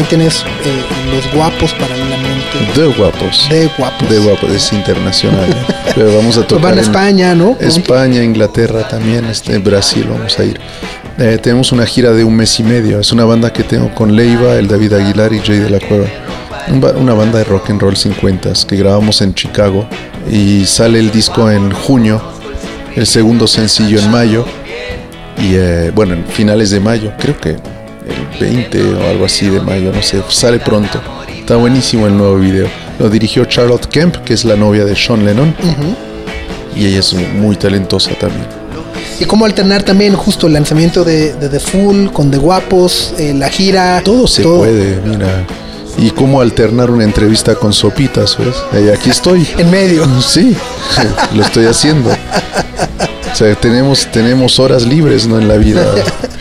También 0.00 0.18
tienes 0.18 0.44
eh, 0.64 1.14
los 1.14 1.34
guapos 1.34 1.74
paralelamente. 1.74 2.80
De 2.80 2.86
guapos. 2.86 3.46
De 3.50 3.70
guapos. 3.76 4.08
De 4.08 4.18
guapos, 4.18 4.50
es 4.50 4.72
internacional. 4.72 5.46
Pero 5.94 6.16
vamos 6.16 6.38
a 6.38 6.40
Pues 6.40 6.48
tocar 6.48 6.70
van 6.70 6.78
a 6.78 6.80
España, 6.80 7.34
¿no? 7.34 7.54
España, 7.60 8.24
Inglaterra 8.24 8.88
también, 8.88 9.26
este, 9.26 9.58
Brasil 9.58 10.06
vamos 10.08 10.38
a 10.38 10.44
ir. 10.44 10.58
Eh, 11.18 11.38
tenemos 11.42 11.70
una 11.72 11.84
gira 11.84 12.12
de 12.12 12.24
un 12.24 12.34
mes 12.34 12.58
y 12.60 12.62
medio. 12.62 12.98
Es 13.00 13.12
una 13.12 13.26
banda 13.26 13.52
que 13.52 13.62
tengo 13.62 13.94
con 13.94 14.16
Leiva, 14.16 14.54
el 14.54 14.68
David 14.68 14.94
Aguilar 14.94 15.34
y 15.34 15.40
Jay 15.40 15.58
de 15.58 15.68
la 15.68 15.80
Cueva. 15.80 16.06
Una 16.96 17.12
banda 17.12 17.38
de 17.38 17.44
rock 17.44 17.68
and 17.68 17.82
roll 17.82 17.94
50 17.94 18.52
que 18.66 18.76
grabamos 18.76 19.20
en 19.20 19.34
Chicago 19.34 19.86
y 20.30 20.64
sale 20.64 20.98
el 20.98 21.10
disco 21.10 21.50
en 21.50 21.72
junio, 21.72 22.22
el 22.96 23.06
segundo 23.06 23.46
sencillo 23.46 23.98
en 23.98 24.10
mayo 24.10 24.46
y 25.36 25.56
eh, 25.56 25.90
bueno, 25.94 26.14
en 26.14 26.24
finales 26.24 26.70
de 26.70 26.80
mayo, 26.80 27.12
creo 27.18 27.36
que 27.36 27.56
20 28.40 28.82
o 28.94 29.08
algo 29.08 29.26
así 29.26 29.48
de 29.48 29.60
mayo, 29.60 29.92
no 29.92 30.02
sé, 30.02 30.22
sale 30.28 30.58
pronto. 30.58 31.00
Está 31.38 31.56
buenísimo 31.56 32.06
el 32.06 32.16
nuevo 32.16 32.36
video. 32.36 32.68
Lo 32.98 33.08
dirigió 33.08 33.44
Charlotte 33.44 33.86
Kemp, 33.86 34.16
que 34.16 34.34
es 34.34 34.44
la 34.44 34.56
novia 34.56 34.84
de 34.84 34.96
Sean 34.96 35.24
Lennon 35.24 35.54
y 36.76 36.86
ella 36.86 37.00
es 37.00 37.14
muy 37.14 37.56
talentosa 37.56 38.12
también. 38.18 38.46
Y 39.18 39.24
cómo 39.26 39.44
alternar 39.44 39.82
también 39.82 40.14
justo 40.14 40.46
el 40.46 40.54
lanzamiento 40.54 41.04
de, 41.04 41.34
de 41.34 41.48
The 41.48 41.60
Full 41.60 42.08
con 42.08 42.30
The 42.30 42.38
Guapos, 42.38 43.14
eh, 43.18 43.34
la 43.34 43.50
gira. 43.50 44.00
Todo 44.02 44.26
se 44.26 44.42
puede, 44.42 44.98
mira. 45.04 45.44
Y 45.98 46.10
cómo 46.10 46.40
alternar 46.40 46.90
una 46.90 47.04
entrevista 47.04 47.54
con 47.54 47.72
sopitas, 47.74 48.38
¿ves? 48.38 48.56
Aquí 48.96 49.10
estoy. 49.10 49.46
En 49.58 49.70
medio. 49.70 50.06
Sí, 50.22 50.56
lo 51.34 51.42
estoy 51.42 51.66
haciendo. 51.66 52.10
O 52.10 53.36
sea, 53.36 53.54
tenemos, 53.56 54.08
tenemos 54.10 54.58
horas 54.58 54.86
libres, 54.86 55.26
¿no? 55.26 55.38
En 55.38 55.48
la 55.48 55.56
vida. 55.56 55.84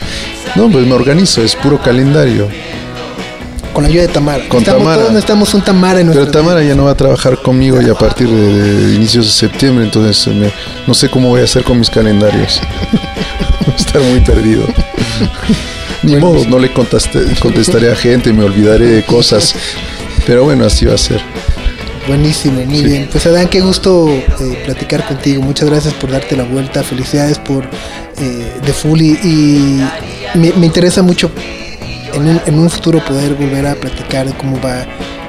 No, 0.59 0.69
pues 0.69 0.85
me 0.85 0.93
organizo, 0.93 1.41
es 1.41 1.55
puro 1.55 1.81
calendario. 1.81 2.47
Con 3.73 3.83
la 3.83 3.89
ayuda 3.89 4.01
de 4.03 4.07
Tamara. 4.09 4.47
Con 4.49 4.59
Estamos- 4.59 4.79
Tamara. 4.79 4.97
Todos 4.97 5.11
necesitamos 5.13 5.53
un 5.53 5.61
Tamara 5.61 5.99
en 6.01 6.07
nuestra 6.07 6.25
Pero 6.25 6.37
Tamara 6.39 6.63
ya 6.63 6.75
no 6.75 6.85
va 6.85 6.91
a 6.91 6.97
trabajar 6.97 7.41
conmigo 7.41 7.79
ya 7.81 7.93
a 7.93 7.97
partir 7.97 8.27
de, 8.27 8.87
de 8.87 8.95
inicios 8.95 9.25
de 9.25 9.31
septiembre, 9.31 9.85
entonces 9.85 10.27
eh, 10.27 10.31
me- 10.31 10.51
no 10.85 10.93
sé 10.93 11.09
cómo 11.09 11.29
voy 11.29 11.41
a 11.41 11.43
hacer 11.45 11.63
con 11.63 11.79
mis 11.79 11.89
calendarios. 11.89 12.59
Voy 13.65 13.73
a 13.73 13.77
Estar 13.77 14.01
muy 14.01 14.19
perdido. 14.21 14.63
Ni 16.03 16.15
modo, 16.17 16.43
no 16.45 16.59
le 16.59 16.73
contesté- 16.73 17.37
contestaré 17.39 17.91
a 17.91 17.95
gente, 17.95 18.33
me 18.33 18.43
olvidaré 18.43 18.85
de 18.87 19.03
cosas. 19.03 19.53
Pero 20.25 20.43
bueno, 20.43 20.65
así 20.65 20.85
va 20.85 20.95
a 20.95 20.97
ser. 20.97 21.21
Buenísimo, 22.07 22.61
muy 22.65 22.77
Sí. 22.79 22.83
bien. 22.85 23.09
Pues 23.11 23.25
Adán, 23.27 23.47
qué 23.49 23.61
gusto 23.61 24.09
eh, 24.09 24.61
platicar 24.65 25.05
contigo. 25.07 25.41
Muchas 25.43 25.69
gracias 25.69 25.93
por 25.93 26.11
darte 26.11 26.35
la 26.35 26.43
vuelta. 26.43 26.83
Felicidades 26.83 27.37
por 27.37 27.63
eh, 28.17 28.51
The 28.65 28.73
Full 28.73 28.99
y, 29.01 29.11
y 29.23 29.83
me, 30.35 30.51
me 30.53 30.65
interesa 30.65 31.01
mucho 31.01 31.31
en 32.13 32.27
un, 32.27 32.41
en 32.45 32.59
un 32.59 32.69
futuro 32.69 33.03
poder 33.05 33.33
volver 33.35 33.67
a 33.67 33.75
platicar 33.75 34.25
de 34.27 34.33
cómo 34.33 34.59
va 34.61 34.85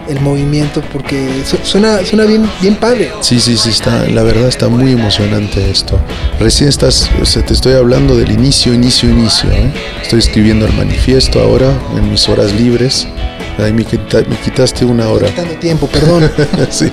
el 0.09 0.20
movimiento 0.20 0.82
porque 0.92 1.28
su- 1.46 1.59
suena, 1.62 2.05
suena 2.05 2.24
bien, 2.24 2.48
bien 2.61 2.74
padre. 2.76 3.12
Sí, 3.20 3.38
sí, 3.38 3.57
sí, 3.57 3.68
está, 3.70 4.07
la 4.09 4.22
verdad 4.22 4.48
está 4.48 4.68
muy 4.68 4.90
emocionante 4.92 5.70
esto. 5.70 6.01
Recién 6.40 6.68
estás, 6.68 7.09
o 7.22 7.26
sea, 7.26 7.44
te 7.44 7.53
estoy 7.55 7.74
hablando 7.74 8.16
del 8.16 8.30
inicio, 8.32 8.74
inicio, 8.74 9.09
inicio. 9.09 9.51
¿eh? 9.53 9.70
Estoy 10.03 10.18
escribiendo 10.18 10.66
el 10.66 10.72
manifiesto 10.72 11.40
ahora 11.40 11.70
en 11.96 12.11
mis 12.11 12.28
horas 12.28 12.53
libres. 12.55 13.07
Ahí 13.59 13.72
me, 13.72 13.84
quita- 13.84 14.22
me 14.28 14.36
quitaste 14.36 14.84
una 14.84 15.07
hora. 15.09 15.28
Quitando 15.28 15.55
tiempo, 15.55 15.86
perdón. 15.86 16.28
sí. 16.70 16.90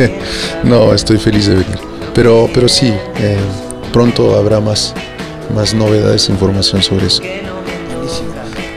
no, 0.64 0.94
estoy 0.94 1.18
feliz 1.18 1.46
de 1.46 1.54
venir. 1.56 1.78
Pero, 2.14 2.48
pero 2.52 2.68
sí, 2.68 2.88
eh, 3.20 3.36
pronto 3.92 4.34
habrá 4.36 4.58
más, 4.58 4.94
más 5.54 5.74
novedades, 5.74 6.28
información 6.28 6.82
sobre 6.82 7.06
eso. 7.06 7.22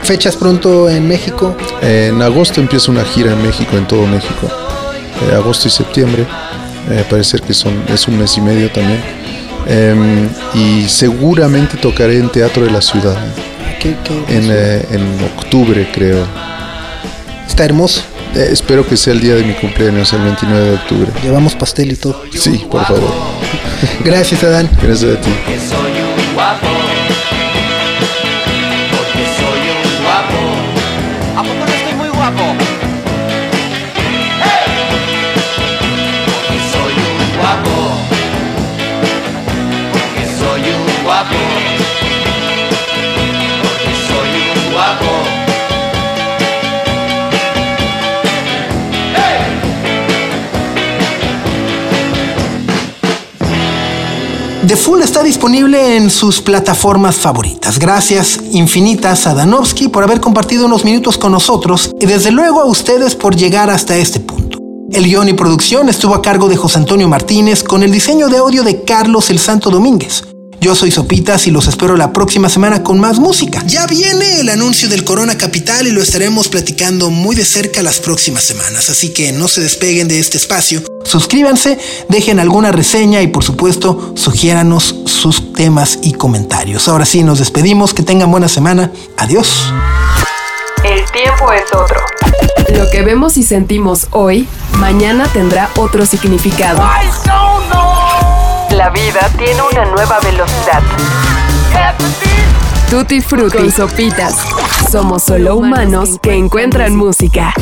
Fechas 0.03 0.35
pronto 0.35 0.89
en 0.89 1.07
México. 1.07 1.55
En 1.81 2.21
agosto 2.21 2.59
empieza 2.59 2.91
una 2.91 3.03
gira 3.05 3.31
en 3.33 3.41
México, 3.41 3.77
en 3.77 3.87
todo 3.87 4.05
México. 4.07 4.47
Eh, 5.29 5.35
agosto 5.35 5.67
y 5.67 5.71
septiembre. 5.71 6.25
Eh, 6.89 7.05
parece 7.09 7.37
que 7.39 7.53
son, 7.53 7.73
es 7.87 8.07
un 8.07 8.17
mes 8.19 8.35
y 8.37 8.41
medio 8.41 8.69
también. 8.71 8.99
Em, 9.67 10.27
y 10.55 10.87
seguramente 10.89 11.77
tocaré 11.77 12.17
en 12.17 12.29
Teatro 12.29 12.65
de 12.65 12.71
la 12.71 12.81
Ciudad. 12.81 13.15
¿Qué- 13.79 13.95
qué- 14.03 14.35
En, 14.37 14.49
eh, 14.51 14.85
en 14.91 15.23
octubre, 15.37 15.87
creo. 15.93 16.25
Está 17.47 17.65
hermoso. 17.65 18.01
Eh, 18.35 18.47
espero 18.51 18.87
que 18.87 18.97
sea 18.97 19.13
el 19.13 19.19
día 19.21 19.35
de 19.35 19.43
mi 19.43 19.53
cumpleaños, 19.53 20.11
el 20.13 20.21
29 20.23 20.69
de 20.69 20.75
octubre. 20.75 21.11
Llevamos 21.21 21.53
pastel 21.55 21.91
y 21.91 21.95
todo. 21.95 22.23
Sí, 22.37 22.65
por 22.69 22.83
favor. 22.85 23.11
Gracias, 24.03 24.43
Adán. 24.43 24.69
Gracias 24.81 25.17
a 25.17 25.21
ti. 25.21 25.29
Porque 26.41 27.40
The 54.71 54.77
Full 54.77 55.01
está 55.01 55.21
disponible 55.21 55.97
en 55.97 56.09
sus 56.09 56.39
plataformas 56.39 57.17
favoritas. 57.17 57.77
Gracias 57.77 58.39
infinitas 58.53 59.27
a 59.27 59.33
Danovsky 59.33 59.89
por 59.89 60.01
haber 60.01 60.21
compartido 60.21 60.65
unos 60.65 60.85
minutos 60.85 61.17
con 61.17 61.33
nosotros 61.33 61.91
y 61.99 62.05
desde 62.05 62.31
luego 62.31 62.61
a 62.61 62.65
ustedes 62.65 63.13
por 63.13 63.35
llegar 63.35 63.69
hasta 63.69 63.97
este 63.97 64.21
punto. 64.21 64.59
El 64.89 65.03
guion 65.03 65.27
y 65.27 65.33
producción 65.33 65.89
estuvo 65.89 66.15
a 66.15 66.21
cargo 66.21 66.47
de 66.47 66.55
José 66.55 66.77
Antonio 66.77 67.09
Martínez 67.09 67.63
con 67.63 67.83
el 67.83 67.91
diseño 67.91 68.29
de 68.29 68.37
audio 68.37 68.63
de 68.63 68.85
Carlos 68.85 69.29
el 69.29 69.39
Santo 69.39 69.71
Domínguez. 69.71 70.23
Yo 70.63 70.75
soy 70.75 70.91
Sopitas 70.91 71.47
y 71.47 71.51
los 71.51 71.65
espero 71.65 71.97
la 71.97 72.13
próxima 72.13 72.47
semana 72.47 72.83
con 72.83 72.99
más 72.99 73.17
música. 73.17 73.63
Ya 73.65 73.87
viene 73.87 74.41
el 74.41 74.49
anuncio 74.49 74.87
del 74.89 75.03
Corona 75.03 75.35
Capital 75.35 75.87
y 75.87 75.91
lo 75.91 76.03
estaremos 76.03 76.49
platicando 76.49 77.09
muy 77.09 77.35
de 77.35 77.45
cerca 77.45 77.81
las 77.81 77.97
próximas 77.99 78.43
semanas, 78.43 78.91
así 78.91 79.11
que 79.11 79.31
no 79.31 79.47
se 79.47 79.61
despeguen 79.61 80.07
de 80.07 80.19
este 80.19 80.37
espacio. 80.37 80.83
Suscríbanse, 81.03 81.79
dejen 82.09 82.39
alguna 82.39 82.71
reseña 82.71 83.23
y 83.23 83.27
por 83.27 83.43
supuesto 83.43 84.13
sugiéranos 84.15 84.97
sus 85.07 85.51
temas 85.53 85.97
y 86.03 86.13
comentarios. 86.13 86.87
Ahora 86.87 87.05
sí, 87.05 87.23
nos 87.23 87.39
despedimos, 87.39 87.95
que 87.95 88.03
tengan 88.03 88.29
buena 88.29 88.47
semana. 88.47 88.91
Adiós. 89.17 89.73
El 90.83 91.03
tiempo 91.11 91.51
es 91.53 91.73
otro. 91.73 91.99
Lo 92.77 92.87
que 92.91 93.01
vemos 93.01 93.35
y 93.37 93.41
sentimos 93.41 94.05
hoy, 94.11 94.47
mañana 94.77 95.27
tendrá 95.33 95.71
otro 95.75 96.05
significado. 96.05 96.83
La 98.81 98.89
vida 98.89 99.29
tiene 99.37 99.61
una 99.61 99.85
nueva 99.85 100.19
velocidad. 100.21 100.81
Tutti 102.89 103.21
Frutti 103.21 103.59
y 103.59 103.69
Sopitas. 103.69 104.35
Somos 104.89 105.21
solo 105.21 105.57
humanos 105.57 106.17
que 106.19 106.33
encuentran 106.33 106.95
música. 106.95 107.53